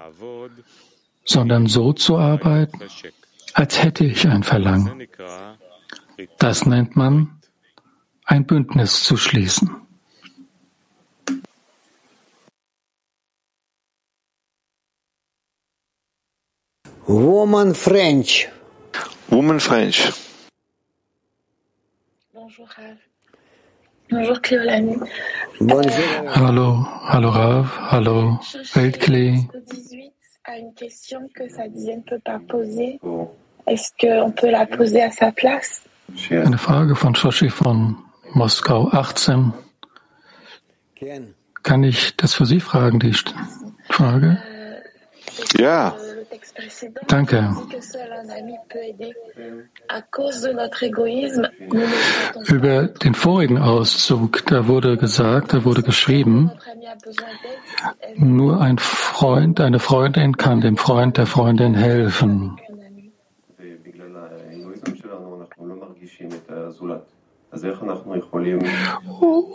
[1.24, 2.80] sondern so zu arbeiten,
[3.54, 5.06] als hätte ich ein Verlangen.
[6.38, 7.40] Das nennt man
[8.24, 9.85] ein Bündnis zu schließen.
[17.08, 18.48] Woman French.
[19.30, 20.10] Woman French.
[22.34, 22.96] Bonjour, Rav.
[24.10, 24.96] Bonjour, Cléolani.
[25.60, 25.92] Bonjour.
[26.34, 28.40] Hallo, hallo Rav, hallo
[28.74, 29.48] Weltklee.
[29.70, 30.12] 18
[30.46, 32.98] a une question que Sadie ne peut pas poser.
[33.68, 35.82] Est-ce qu'on peut la poser à sa place?
[36.30, 37.96] Eine Frage von Shoshi von
[38.34, 39.52] Moskau 18.
[41.62, 43.14] Kann ich das für Sie fragen, die
[43.90, 44.38] Frage?
[45.56, 45.94] Ja.
[47.08, 47.54] Danke.
[52.46, 56.50] Über den vorigen Auszug, da wurde gesagt, da wurde geschrieben,
[58.16, 62.58] nur ein Freund, eine Freundin kann dem Freund der Freundin helfen.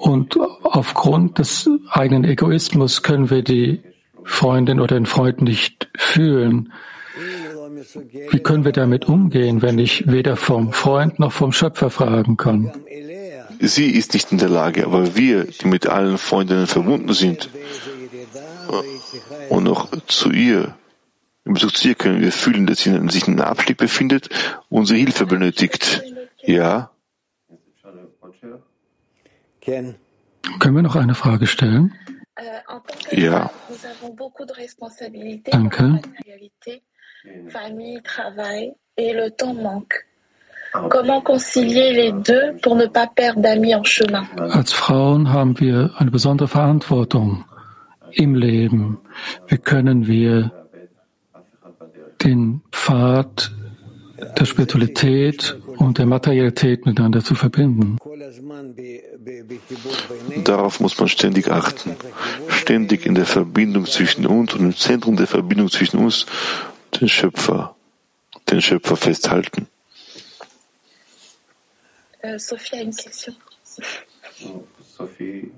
[0.01, 3.81] Und aufgrund des eigenen Egoismus können wir die
[4.23, 6.73] Freundin oder den Freund nicht fühlen.
[8.29, 12.71] Wie können wir damit umgehen, wenn ich weder vom Freund noch vom Schöpfer fragen kann?
[13.59, 17.49] Sie ist nicht in der Lage, aber wir, die mit allen Freundinnen verbunden sind
[19.49, 20.75] und noch zu ihr,
[21.43, 24.29] in Bezug zu ihr können wir fühlen, dass sie sich in einem Abstieg befindet
[24.69, 26.03] und unsere Hilfe benötigt.
[26.43, 26.91] Ja?
[29.61, 31.93] Können wir noch eine Frage stellen?
[33.11, 33.51] Ja.
[35.51, 35.99] Danke.
[37.49, 40.07] Famille, travail et le temps manque.
[40.89, 44.25] Comment concilier les deux pour ne pas perdre d'amis en chemin?
[44.37, 47.43] Als Frauen haben wir eine besondere Verantwortung
[48.13, 48.99] im Leben.
[49.47, 50.51] Wie können wir
[52.23, 53.51] den Pfad
[54.37, 57.97] der Spiritualität und der Materialität miteinander zu verbinden.
[60.43, 61.95] Darauf muss man ständig achten.
[62.47, 66.25] Ständig in der Verbindung zwischen uns und im Zentrum der Verbindung zwischen uns,
[66.99, 67.75] den Schöpfer,
[68.49, 69.67] den Schöpfer festhalten.
[72.23, 73.35] Euh, Sophie a une question.
[73.63, 75.51] Sophie,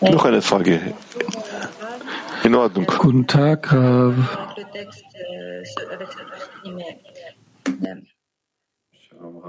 [0.00, 0.94] Noch eine Frage.
[2.44, 2.86] In Ordnung.
[2.86, 4.14] Guten Tag, Rav.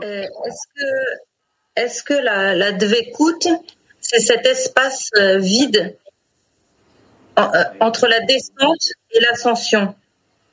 [0.03, 0.85] Euh, est-ce que,
[1.75, 3.47] est-ce que la, la dvekout,
[3.99, 5.97] c'est cet espace euh, vide
[7.35, 9.95] en, euh, entre la descente et l'ascension?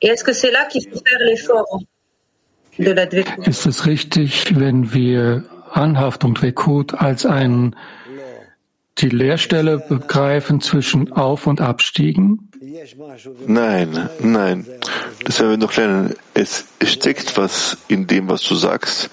[0.01, 1.79] Et est-ce que c'est là qu'il faut faire l'effort
[2.79, 7.75] de la dvekout Ist es richtig, wenn wir Anhaftung Dvekut als ein,
[8.97, 12.51] die Leerstelle begreifen zwischen Auf- und Abstiegen?
[13.47, 14.65] Nein, nein.
[15.25, 16.15] Das werden wir noch lernen.
[16.33, 19.09] Es steckt was in dem, was du sagst,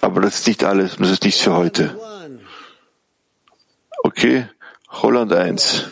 [0.00, 1.98] aber das ist nicht alles und das ist nichts für heute.
[4.02, 4.46] Okay,
[4.88, 5.90] Holland 1.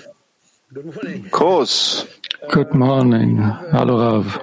[1.30, 2.06] Groß.
[2.50, 3.42] Good morning.
[3.72, 4.40] Hallo Rav.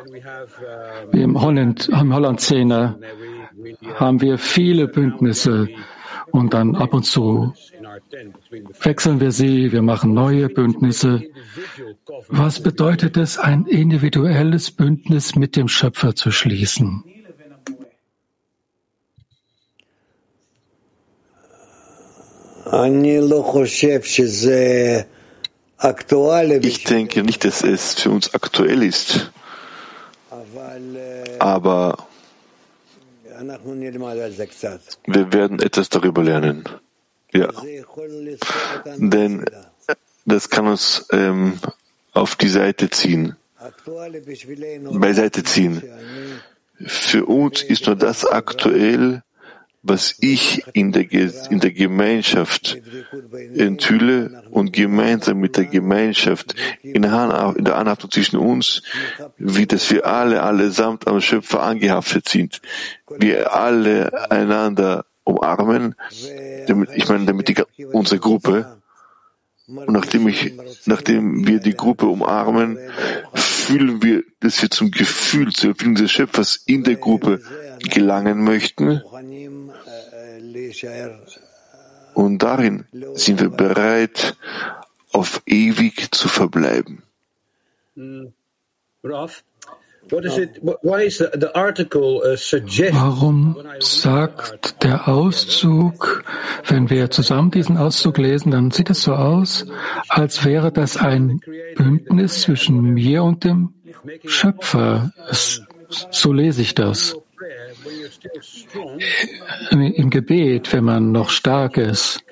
[1.13, 2.99] Im Holland, im Holland-Szene
[3.95, 5.67] haben wir viele Bündnisse
[6.31, 7.53] und dann ab und zu
[8.79, 11.23] wechseln wir sie, wir machen neue Bündnisse.
[12.27, 17.03] Was bedeutet es, ein individuelles Bündnis mit dem Schöpfer zu schließen?
[26.63, 29.31] Ich denke nicht, dass es für uns aktuell ist,
[31.39, 31.97] aber
[35.07, 36.63] wir werden etwas darüber lernen.
[37.33, 37.49] Ja.
[38.97, 39.45] Denn
[40.25, 41.59] das kann uns ähm,
[42.13, 43.35] auf die Seite ziehen,
[44.91, 45.81] beiseite ziehen.
[46.85, 49.23] Für uns ist nur das aktuell,
[49.83, 52.79] was ich in der, in der Gemeinschaft
[53.55, 56.53] enthülle und gemeinsam mit der Gemeinschaft
[56.83, 58.83] in der Anhaftung zwischen uns,
[59.37, 62.61] wie dass wir alle allesamt am Schöpfer angehaftet sind.
[63.17, 65.95] Wir alle einander umarmen,
[66.67, 68.77] damit, ich meine, damit die, unsere Gruppe,
[69.67, 70.53] und nachdem ich,
[70.85, 72.77] nachdem wir die Gruppe umarmen,
[73.33, 77.41] fühlen wir, dass wir zum Gefühl, zur Erfüllung des Schöpfers in der Gruppe
[77.79, 79.01] gelangen möchten.
[82.13, 84.35] Und darin sind wir bereit,
[85.13, 87.03] auf ewig zu verbleiben.
[89.03, 89.43] Ralph?
[92.93, 96.23] Warum sagt der Auszug,
[96.65, 99.65] wenn wir zusammen diesen Auszug lesen, dann sieht es so aus,
[100.09, 101.39] als wäre das ein
[101.75, 103.73] Bündnis zwischen mir und dem
[104.25, 105.11] Schöpfer.
[105.89, 107.15] So lese ich das.
[109.71, 112.23] Im Gebet, wenn man noch stark ist,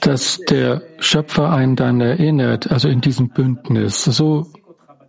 [0.00, 4.04] dass der Schöpfer einen dann erinnert, also in diesem Bündnis.
[4.04, 4.46] So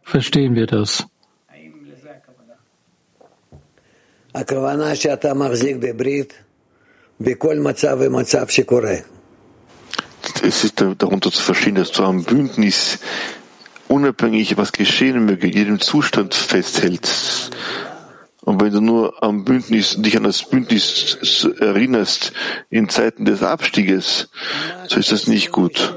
[0.04, 1.06] verstehen wir das.
[10.44, 13.00] Es ist darunter zu verstehen, dass du am Bündnis
[13.88, 17.52] unabhängig was geschehen möge, in jedem Zustand festhältst.
[18.48, 22.32] Und wenn du nur am Bündnis, dich an das Bündnis erinnerst
[22.70, 24.30] in Zeiten des Abstieges,
[24.88, 25.94] so ist das nicht gut.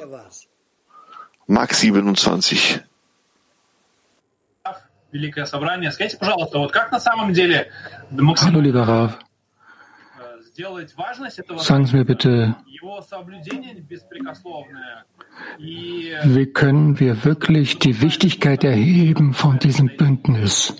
[1.46, 2.80] Max 27.
[8.42, 9.16] Hallo, lieber Rav.
[11.58, 12.56] Sagen Sie mir bitte,
[16.24, 20.74] wie können wir wirklich die Wichtigkeit erheben von diesem Bündnis?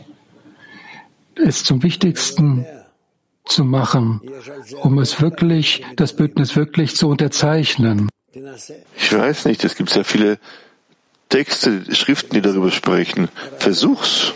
[1.41, 2.67] Es zum Wichtigsten
[3.45, 4.21] zu machen,
[4.83, 8.09] um es wirklich, das Bündnis wirklich zu unterzeichnen?
[8.33, 10.39] Ich weiß nicht, es gibt sehr viele
[11.29, 13.29] Texte, Schriften, die darüber sprechen.
[13.59, 14.33] Versuch's.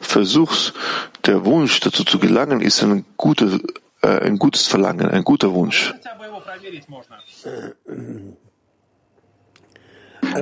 [0.00, 0.72] Versuch's.
[1.24, 3.60] Der Wunsch dazu zu gelangen ist ein, gutes,
[4.02, 5.94] äh, ein gutes Verlangen, ein guter Wunsch.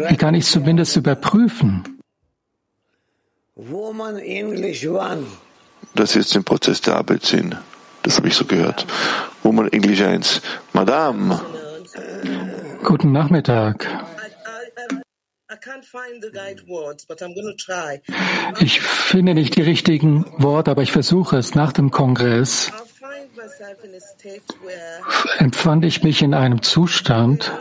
[0.08, 2.01] Wie kann ich es zumindest überprüfen?
[5.94, 7.54] Das ist im Prozess der Arbeit sehen.
[8.02, 8.86] Das habe ich so gehört.
[9.42, 10.40] Woman English 1.
[10.72, 11.40] Madame.
[12.82, 13.86] Guten Nachmittag.
[18.60, 21.54] Ich finde nicht die richtigen Worte, aber ich versuche es.
[21.54, 22.72] Nach dem Kongress
[25.38, 27.52] empfand ich mich in einem Zustand,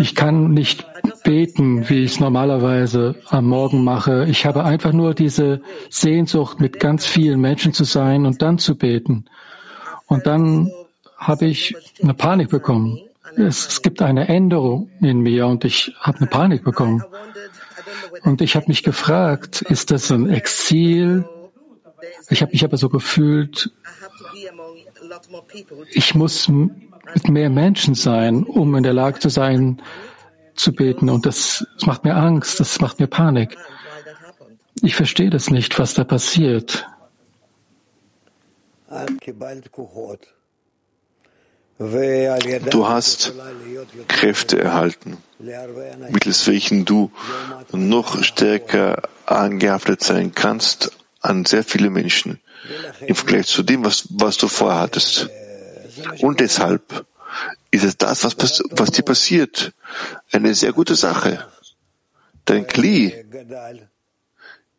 [0.00, 0.86] ich kann nicht
[1.22, 4.26] beten, wie ich es normalerweise am Morgen mache.
[4.28, 8.76] Ich habe einfach nur diese Sehnsucht, mit ganz vielen Menschen zu sein und dann zu
[8.76, 9.26] beten.
[10.06, 10.72] Und dann
[11.16, 12.98] habe ich eine Panik bekommen.
[13.36, 17.04] Es, es gibt eine Änderung in mir und ich habe eine Panik bekommen.
[18.24, 21.24] Und ich habe mich gefragt, ist das ein Exil?
[22.30, 23.70] Ich habe mich aber so gefühlt,
[25.92, 29.82] ich muss mit mehr Menschen sein, um in der Lage zu sein,
[30.54, 31.08] zu beten.
[31.08, 33.56] Und das, das macht mir Angst, das macht mir Panik.
[34.82, 36.86] Ich verstehe das nicht, was da passiert.
[42.70, 43.32] Du hast
[44.08, 45.16] Kräfte erhalten,
[46.10, 47.10] mittels welchen du
[47.72, 52.40] noch stärker angehaftet sein kannst an sehr viele Menschen
[53.06, 55.28] im Vergleich zu dem, was, was du vorher hattest.
[56.20, 57.04] Und deshalb
[57.70, 59.72] ist es das, was, was dir passiert,
[60.32, 61.46] eine sehr gute Sache.
[62.44, 63.24] Dein Kli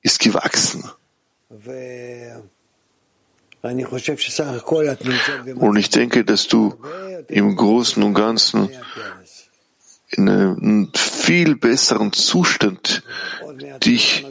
[0.02, 0.84] ist gewachsen.
[5.56, 6.76] Und ich denke, dass du
[7.28, 8.70] im Großen und Ganzen
[10.10, 13.04] in einem viel besseren Zustand
[13.84, 14.26] dich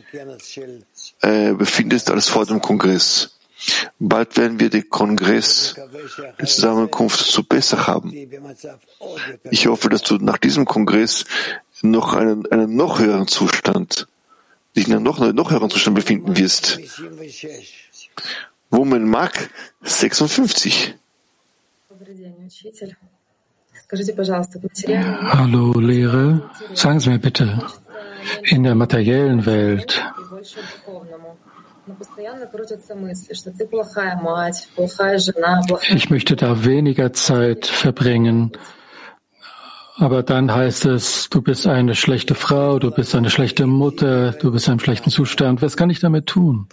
[1.22, 3.38] äh, befindest als vor dem Kongress.
[3.98, 5.74] Bald werden wir den Kongress,
[6.40, 8.12] die Zusammenkunft zu besser haben.
[9.50, 11.24] Ich hoffe, dass du nach diesem Kongress
[11.82, 14.06] noch einen, einen noch höheren Zustand,
[14.76, 16.78] dich in einem noch, noch höheren Zustand befinden wirst.
[18.70, 19.50] Woman Mark
[19.82, 20.94] 56.
[25.32, 27.58] Hallo Lehre, sagen Sie mir bitte,
[28.44, 30.02] in der materiellen Welt
[35.88, 38.52] ich möchte da weniger Zeit verbringen.
[39.96, 44.50] Aber dann heißt es, du bist eine schlechte Frau, du bist eine schlechte Mutter, du
[44.50, 45.60] bist in einem schlechten Zustand.
[45.60, 46.68] Was kann ich damit tun?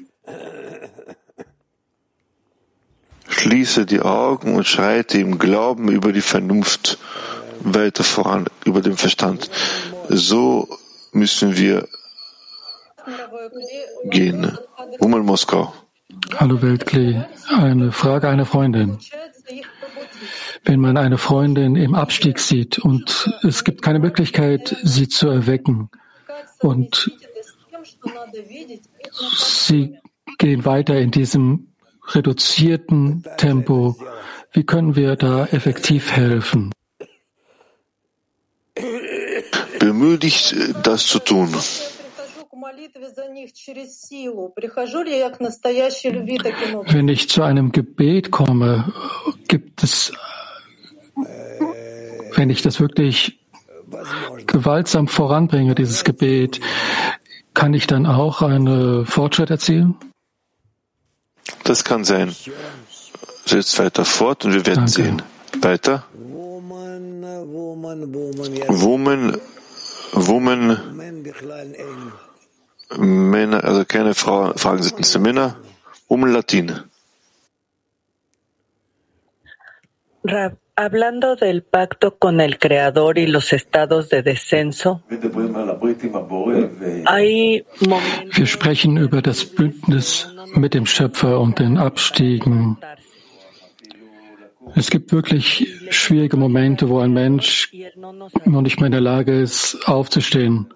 [3.28, 6.98] Schließe die Augen und schreite im Glauben über die Vernunft
[7.60, 9.50] weiter voran, über den Verstand.
[10.08, 10.68] So
[11.12, 11.88] müssen wir
[14.06, 14.58] gehen.
[15.00, 15.74] Hummel Moskau.
[16.36, 17.24] Hallo Weltklee.
[17.50, 18.98] Eine Frage einer Freundin.
[20.64, 25.90] Wenn man eine Freundin im Abstieg sieht und es gibt keine Möglichkeit, sie zu erwecken
[26.60, 27.12] und
[29.36, 29.98] sie
[30.38, 31.68] gehen weiter in diesem
[32.14, 33.96] reduzierten Tempo,
[34.52, 36.72] wie können wir da effektiv helfen?
[39.80, 41.54] Bemühe dich, das zu tun.
[46.86, 48.94] Wenn ich zu einem Gebet komme,
[49.48, 50.14] gibt es,
[52.36, 53.40] wenn ich das wirklich
[54.46, 56.60] gewaltsam voranbringe, dieses Gebet,
[57.54, 59.96] kann ich dann auch einen Fortschritt erzielen?
[61.64, 62.36] Das kann sein.
[63.46, 64.92] Setzt weiter fort und wir werden Danke.
[64.92, 65.22] sehen.
[65.62, 66.06] Weiter.
[68.68, 69.38] Woman,
[70.14, 70.78] Woman,
[72.96, 75.58] Männer, also keine Frau, Fragen sind Männer.
[76.08, 76.72] Um Latin.
[80.24, 85.02] Rab, Hablando del pacto con el Creador y los estados de descenso,
[88.32, 92.78] wir sprechen über das Bündnis mit dem Schöpfer und den Abstiegen.
[94.76, 97.74] Es gibt wirklich schwierige Momente, wo ein Mensch
[98.46, 100.72] noch nicht mehr in der Lage ist, aufzustehen.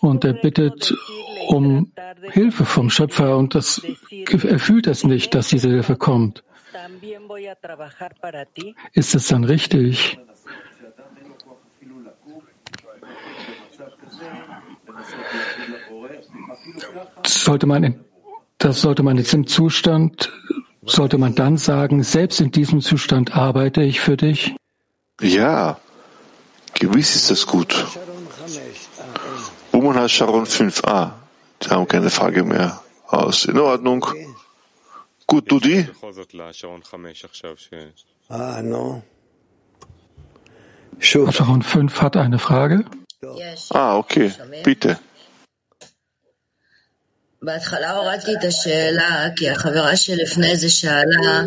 [0.00, 0.94] Und er bittet
[1.48, 1.92] um
[2.32, 6.44] Hilfe vom Schöpfer und das, er fühlt es nicht, dass diese Hilfe kommt.
[8.92, 10.18] Ist es dann richtig?
[17.24, 18.04] Sollte man in,
[18.58, 20.30] das sollte man jetzt im Zustand,
[20.82, 24.54] sollte man dann sagen, selbst in diesem Zustand arbeite ich für dich?
[25.20, 25.78] Ja,
[26.74, 27.86] gewiss ist das gut.
[29.72, 31.17] Uman hat Sharon 5a
[31.61, 33.45] Sie haben keine Frage mehr aus.
[33.45, 34.05] In Ordnung.
[35.27, 35.87] Gut, Dudi?
[40.99, 42.85] Sharon 5 hat eine Frage.
[43.69, 44.31] Ah, okay.
[44.63, 44.99] Bitte.
[47.43, 51.43] בהתחלה הורדתי את השאלה, כי החברה שלפני זה שאלה,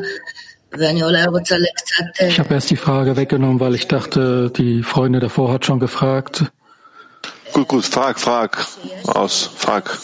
[0.78, 2.04] ואני אולי רוצה לקצת...
[2.28, 6.44] Ich habe erst die Frage weggenommen, weil ich dachte, die Freundin davor hat schon gefragt.
[7.53, 8.65] Gut, gut, frag, frag.
[9.05, 9.99] Aus, frag.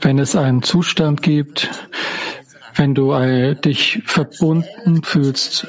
[0.00, 1.70] Wenn es einen Zustand gibt,
[2.74, 3.14] wenn du
[3.54, 5.66] dich verbunden fühlst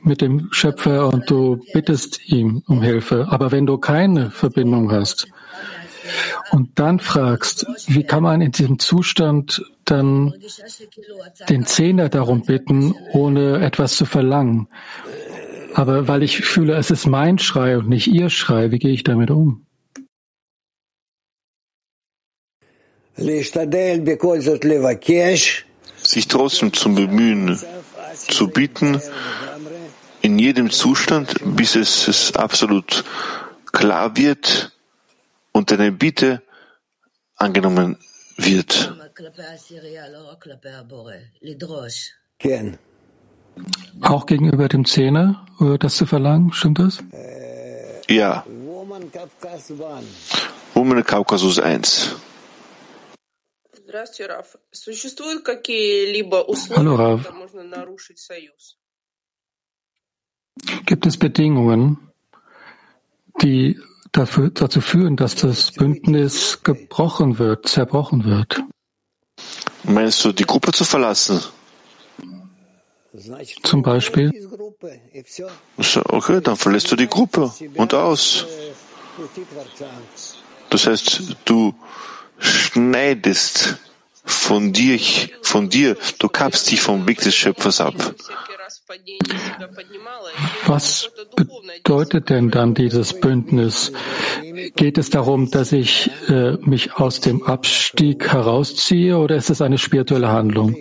[0.00, 5.28] mit dem Schöpfer und du bittest ihm um Hilfe, aber wenn du keine Verbindung hast
[6.50, 10.34] und dann fragst, wie kann man in diesem Zustand dann
[11.48, 14.68] den Zehner darum bitten, ohne etwas zu verlangen?
[15.78, 19.04] Aber weil ich fühle, es ist mein Schrei und nicht ihr Schrei, wie gehe ich
[19.04, 19.64] damit um?
[26.02, 27.60] Sich trotzdem zum Bemühen
[28.12, 29.00] zu bieten,
[30.20, 33.04] in jedem Zustand, bis es, es absolut
[33.70, 34.72] klar wird
[35.52, 36.42] und deine Bitte
[37.36, 37.98] angenommen
[38.36, 38.92] wird.
[44.00, 45.46] Auch gegenüber dem Zehner,
[45.80, 46.98] das zu verlangen, stimmt das?
[48.08, 48.44] Ja.
[50.74, 52.14] Woman Kaukasus 1.
[56.76, 57.32] Hallo Rav.
[60.84, 61.98] Gibt es Bedingungen,
[63.42, 63.80] die
[64.12, 68.62] dafür, dazu führen, dass das Bündnis gebrochen wird, zerbrochen wird?
[69.84, 71.40] Meinst du, die Gruppe zu verlassen?
[73.62, 74.32] Zum Beispiel?
[76.04, 78.46] Okay, dann verlässt du die Gruppe und aus.
[80.70, 81.74] Das heißt, du
[82.38, 83.76] schneidest
[84.24, 84.98] von dir,
[85.42, 87.94] von dir, du kappst dich vom Weg des Schöpfers ab.
[90.66, 93.92] Was bedeutet denn dann dieses Bündnis?
[94.76, 99.76] Geht es darum, dass ich äh, mich aus dem Abstieg herausziehe oder ist es eine
[99.78, 100.74] spirituelle Handlung?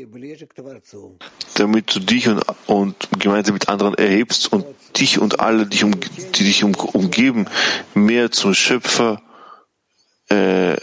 [1.56, 4.66] Damit du dich und, und gemeinsam mit anderen erhebst und
[4.98, 7.48] dich und alle, die, um, die dich um, umgeben,
[7.94, 9.22] mehr zum Schöpfer
[10.30, 10.78] äh,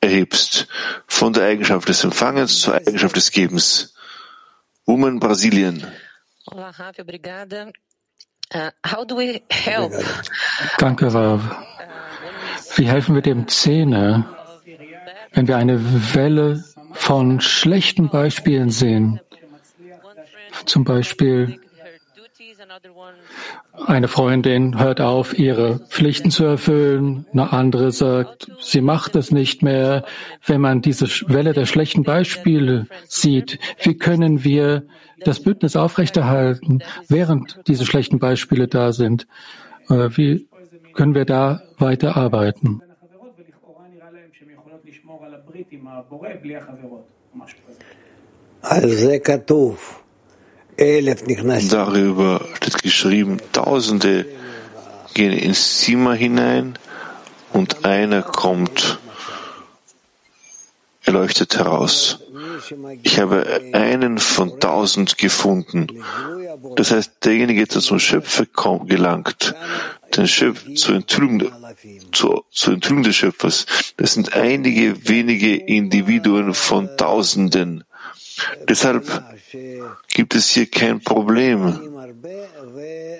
[0.00, 0.66] erhebst.
[1.06, 3.94] Von der Eigenschaft des Empfangens zur Eigenschaft des Gebens.
[4.88, 5.86] Woman Brasilien.
[10.78, 11.42] Danke, Rav.
[12.76, 14.34] Wie helfen wir dem Zehner,
[15.32, 15.78] wenn wir eine
[16.14, 16.64] Welle
[16.94, 19.20] von schlechten Beispielen sehen?
[20.64, 21.60] Zum Beispiel
[23.86, 27.26] eine Freundin hört auf, ihre Pflichten zu erfüllen.
[27.32, 30.04] Eine andere sagt, sie macht es nicht mehr.
[30.44, 34.84] Wenn man diese Welle der schlechten Beispiele sieht, wie können wir
[35.24, 39.26] das Bündnis aufrechterhalten, während diese schlechten Beispiele da sind?
[39.88, 40.48] Wie
[40.94, 42.82] können wir da weiter arbeiten?
[48.60, 49.10] Also,
[50.78, 54.26] Darüber steht geschrieben, Tausende
[55.14, 56.78] gehen ins Zimmer hinein
[57.52, 58.98] und einer kommt
[61.02, 62.20] erleuchtet heraus.
[63.02, 65.88] Ich habe einen von tausend gefunden.
[66.76, 68.46] Das heißt, derjenige, der zum Schöpfer
[68.86, 69.54] gelangt,
[70.16, 71.50] den Schöpf, zur Enthüllung,
[72.12, 73.66] zur, zur Enthüllung des Schöpfers,
[73.96, 77.84] das sind einige wenige Individuen von Tausenden.
[78.68, 79.04] Deshalb
[80.08, 81.80] gibt es hier kein Problem,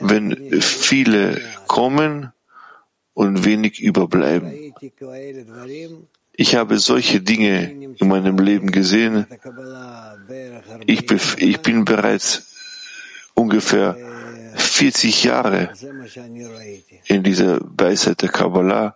[0.01, 2.33] wenn viele kommen
[3.15, 4.75] und wenig überbleiben.
[6.41, 9.27] Ich habe solche Dinge in meinem Leben gesehen.
[10.87, 12.55] Ich, ich bin bereits
[13.35, 13.97] ungefähr
[14.55, 15.73] 40 Jahre
[17.07, 18.95] in dieser Weisheit der Kabbalah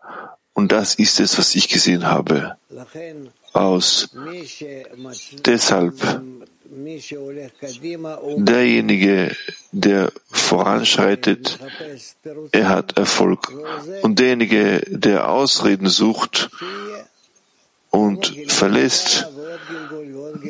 [0.52, 2.56] und das ist es, was ich gesehen habe.
[3.52, 4.08] Aus
[5.44, 5.94] deshalb
[8.36, 9.36] derjenige,
[9.72, 11.58] der voranschreitet,
[12.52, 13.52] er hat Erfolg.
[14.02, 16.50] Und derjenige, der Ausreden sucht
[17.90, 19.28] und verlässt,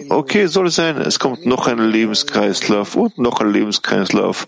[0.09, 4.47] okay, soll sein, es kommt noch ein Lebenskreislauf und noch ein Lebenskreislauf,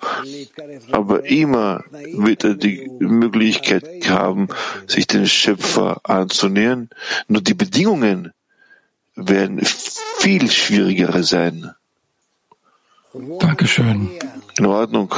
[0.93, 4.49] aber immer wird er die Möglichkeit haben,
[4.87, 6.89] sich den Schöpfer anzunähern.
[7.27, 8.33] Nur die Bedingungen
[9.17, 11.71] werden viel schwieriger sein.
[13.13, 14.11] Dankeschön.
[14.59, 15.15] In Ordnung.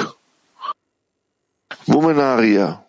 [1.87, 2.85] Womenaria.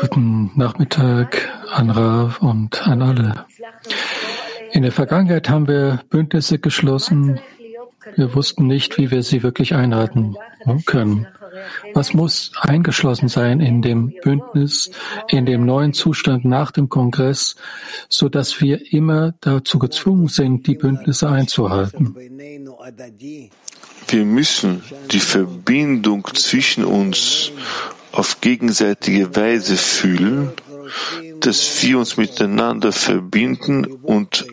[0.00, 3.46] Guten Nachmittag an Rav und an alle.
[4.72, 7.40] In der Vergangenheit haben wir Bündnisse geschlossen.
[8.14, 10.36] Wir wussten nicht, wie wir sie wirklich einhalten
[10.86, 11.26] können.
[11.94, 14.90] Was muss eingeschlossen sein in dem Bündnis,
[15.28, 17.56] in dem neuen Zustand nach dem Kongress,
[18.08, 22.14] so dass wir immer dazu gezwungen sind, die Bündnisse einzuhalten?
[24.08, 27.50] Wir müssen die Verbindung zwischen uns
[28.12, 30.52] auf gegenseitige Weise fühlen,
[31.40, 34.46] dass wir uns miteinander verbinden und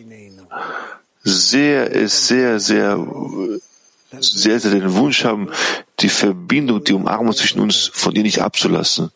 [1.22, 2.98] sehr, es sehr, sehr,
[4.20, 5.48] sehr, sehr den Wunsch haben,
[6.00, 9.10] die Verbindung, die Umarmung zwischen uns von ihr nicht abzulassen.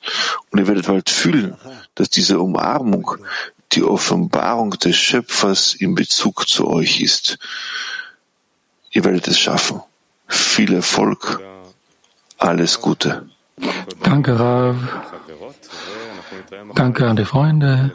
[0.51, 1.57] Und ihr werdet bald fühlen,
[1.95, 3.17] dass diese Umarmung
[3.73, 7.39] die Offenbarung des Schöpfers in Bezug zu euch ist.
[8.91, 9.83] Ihr werdet es schaffen.
[10.27, 11.41] Viel Erfolg.
[12.39, 13.29] Alles Gute.
[14.03, 14.77] Danke, Rav.
[16.75, 17.93] Danke an die Freunde.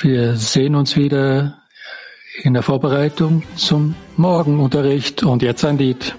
[0.00, 1.58] Wir sehen uns wieder
[2.42, 6.14] in der Vorbereitung zum Morgenunterricht und jetzt ein Lied.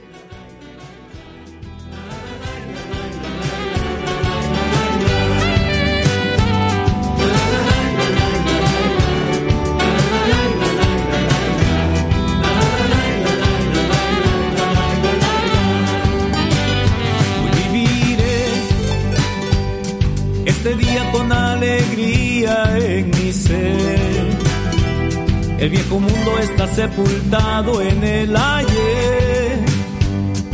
[25.67, 29.65] El viejo mundo está sepultado en el ayer.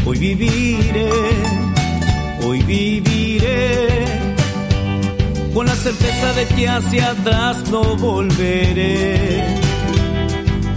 [0.08, 1.12] Hoy viviré,
[2.44, 4.06] hoy viviré,
[5.54, 9.44] con la certeza de que hacia atrás no volveré.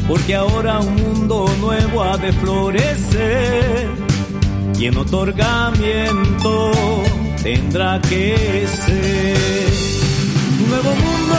[0.07, 3.89] Porque ahora un mundo nuevo ha de florecer
[4.79, 6.73] y en otorgamiento
[7.43, 9.73] tendrá que ser.
[10.63, 11.37] Un nuevo mundo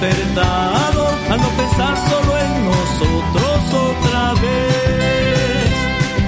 [0.00, 2.37] despertado al no pensar solo
[2.68, 5.70] nosotros otra vez,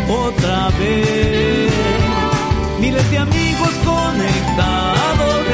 [0.08, 1.72] otra vez.
[2.80, 5.46] Miles de amigos conectados,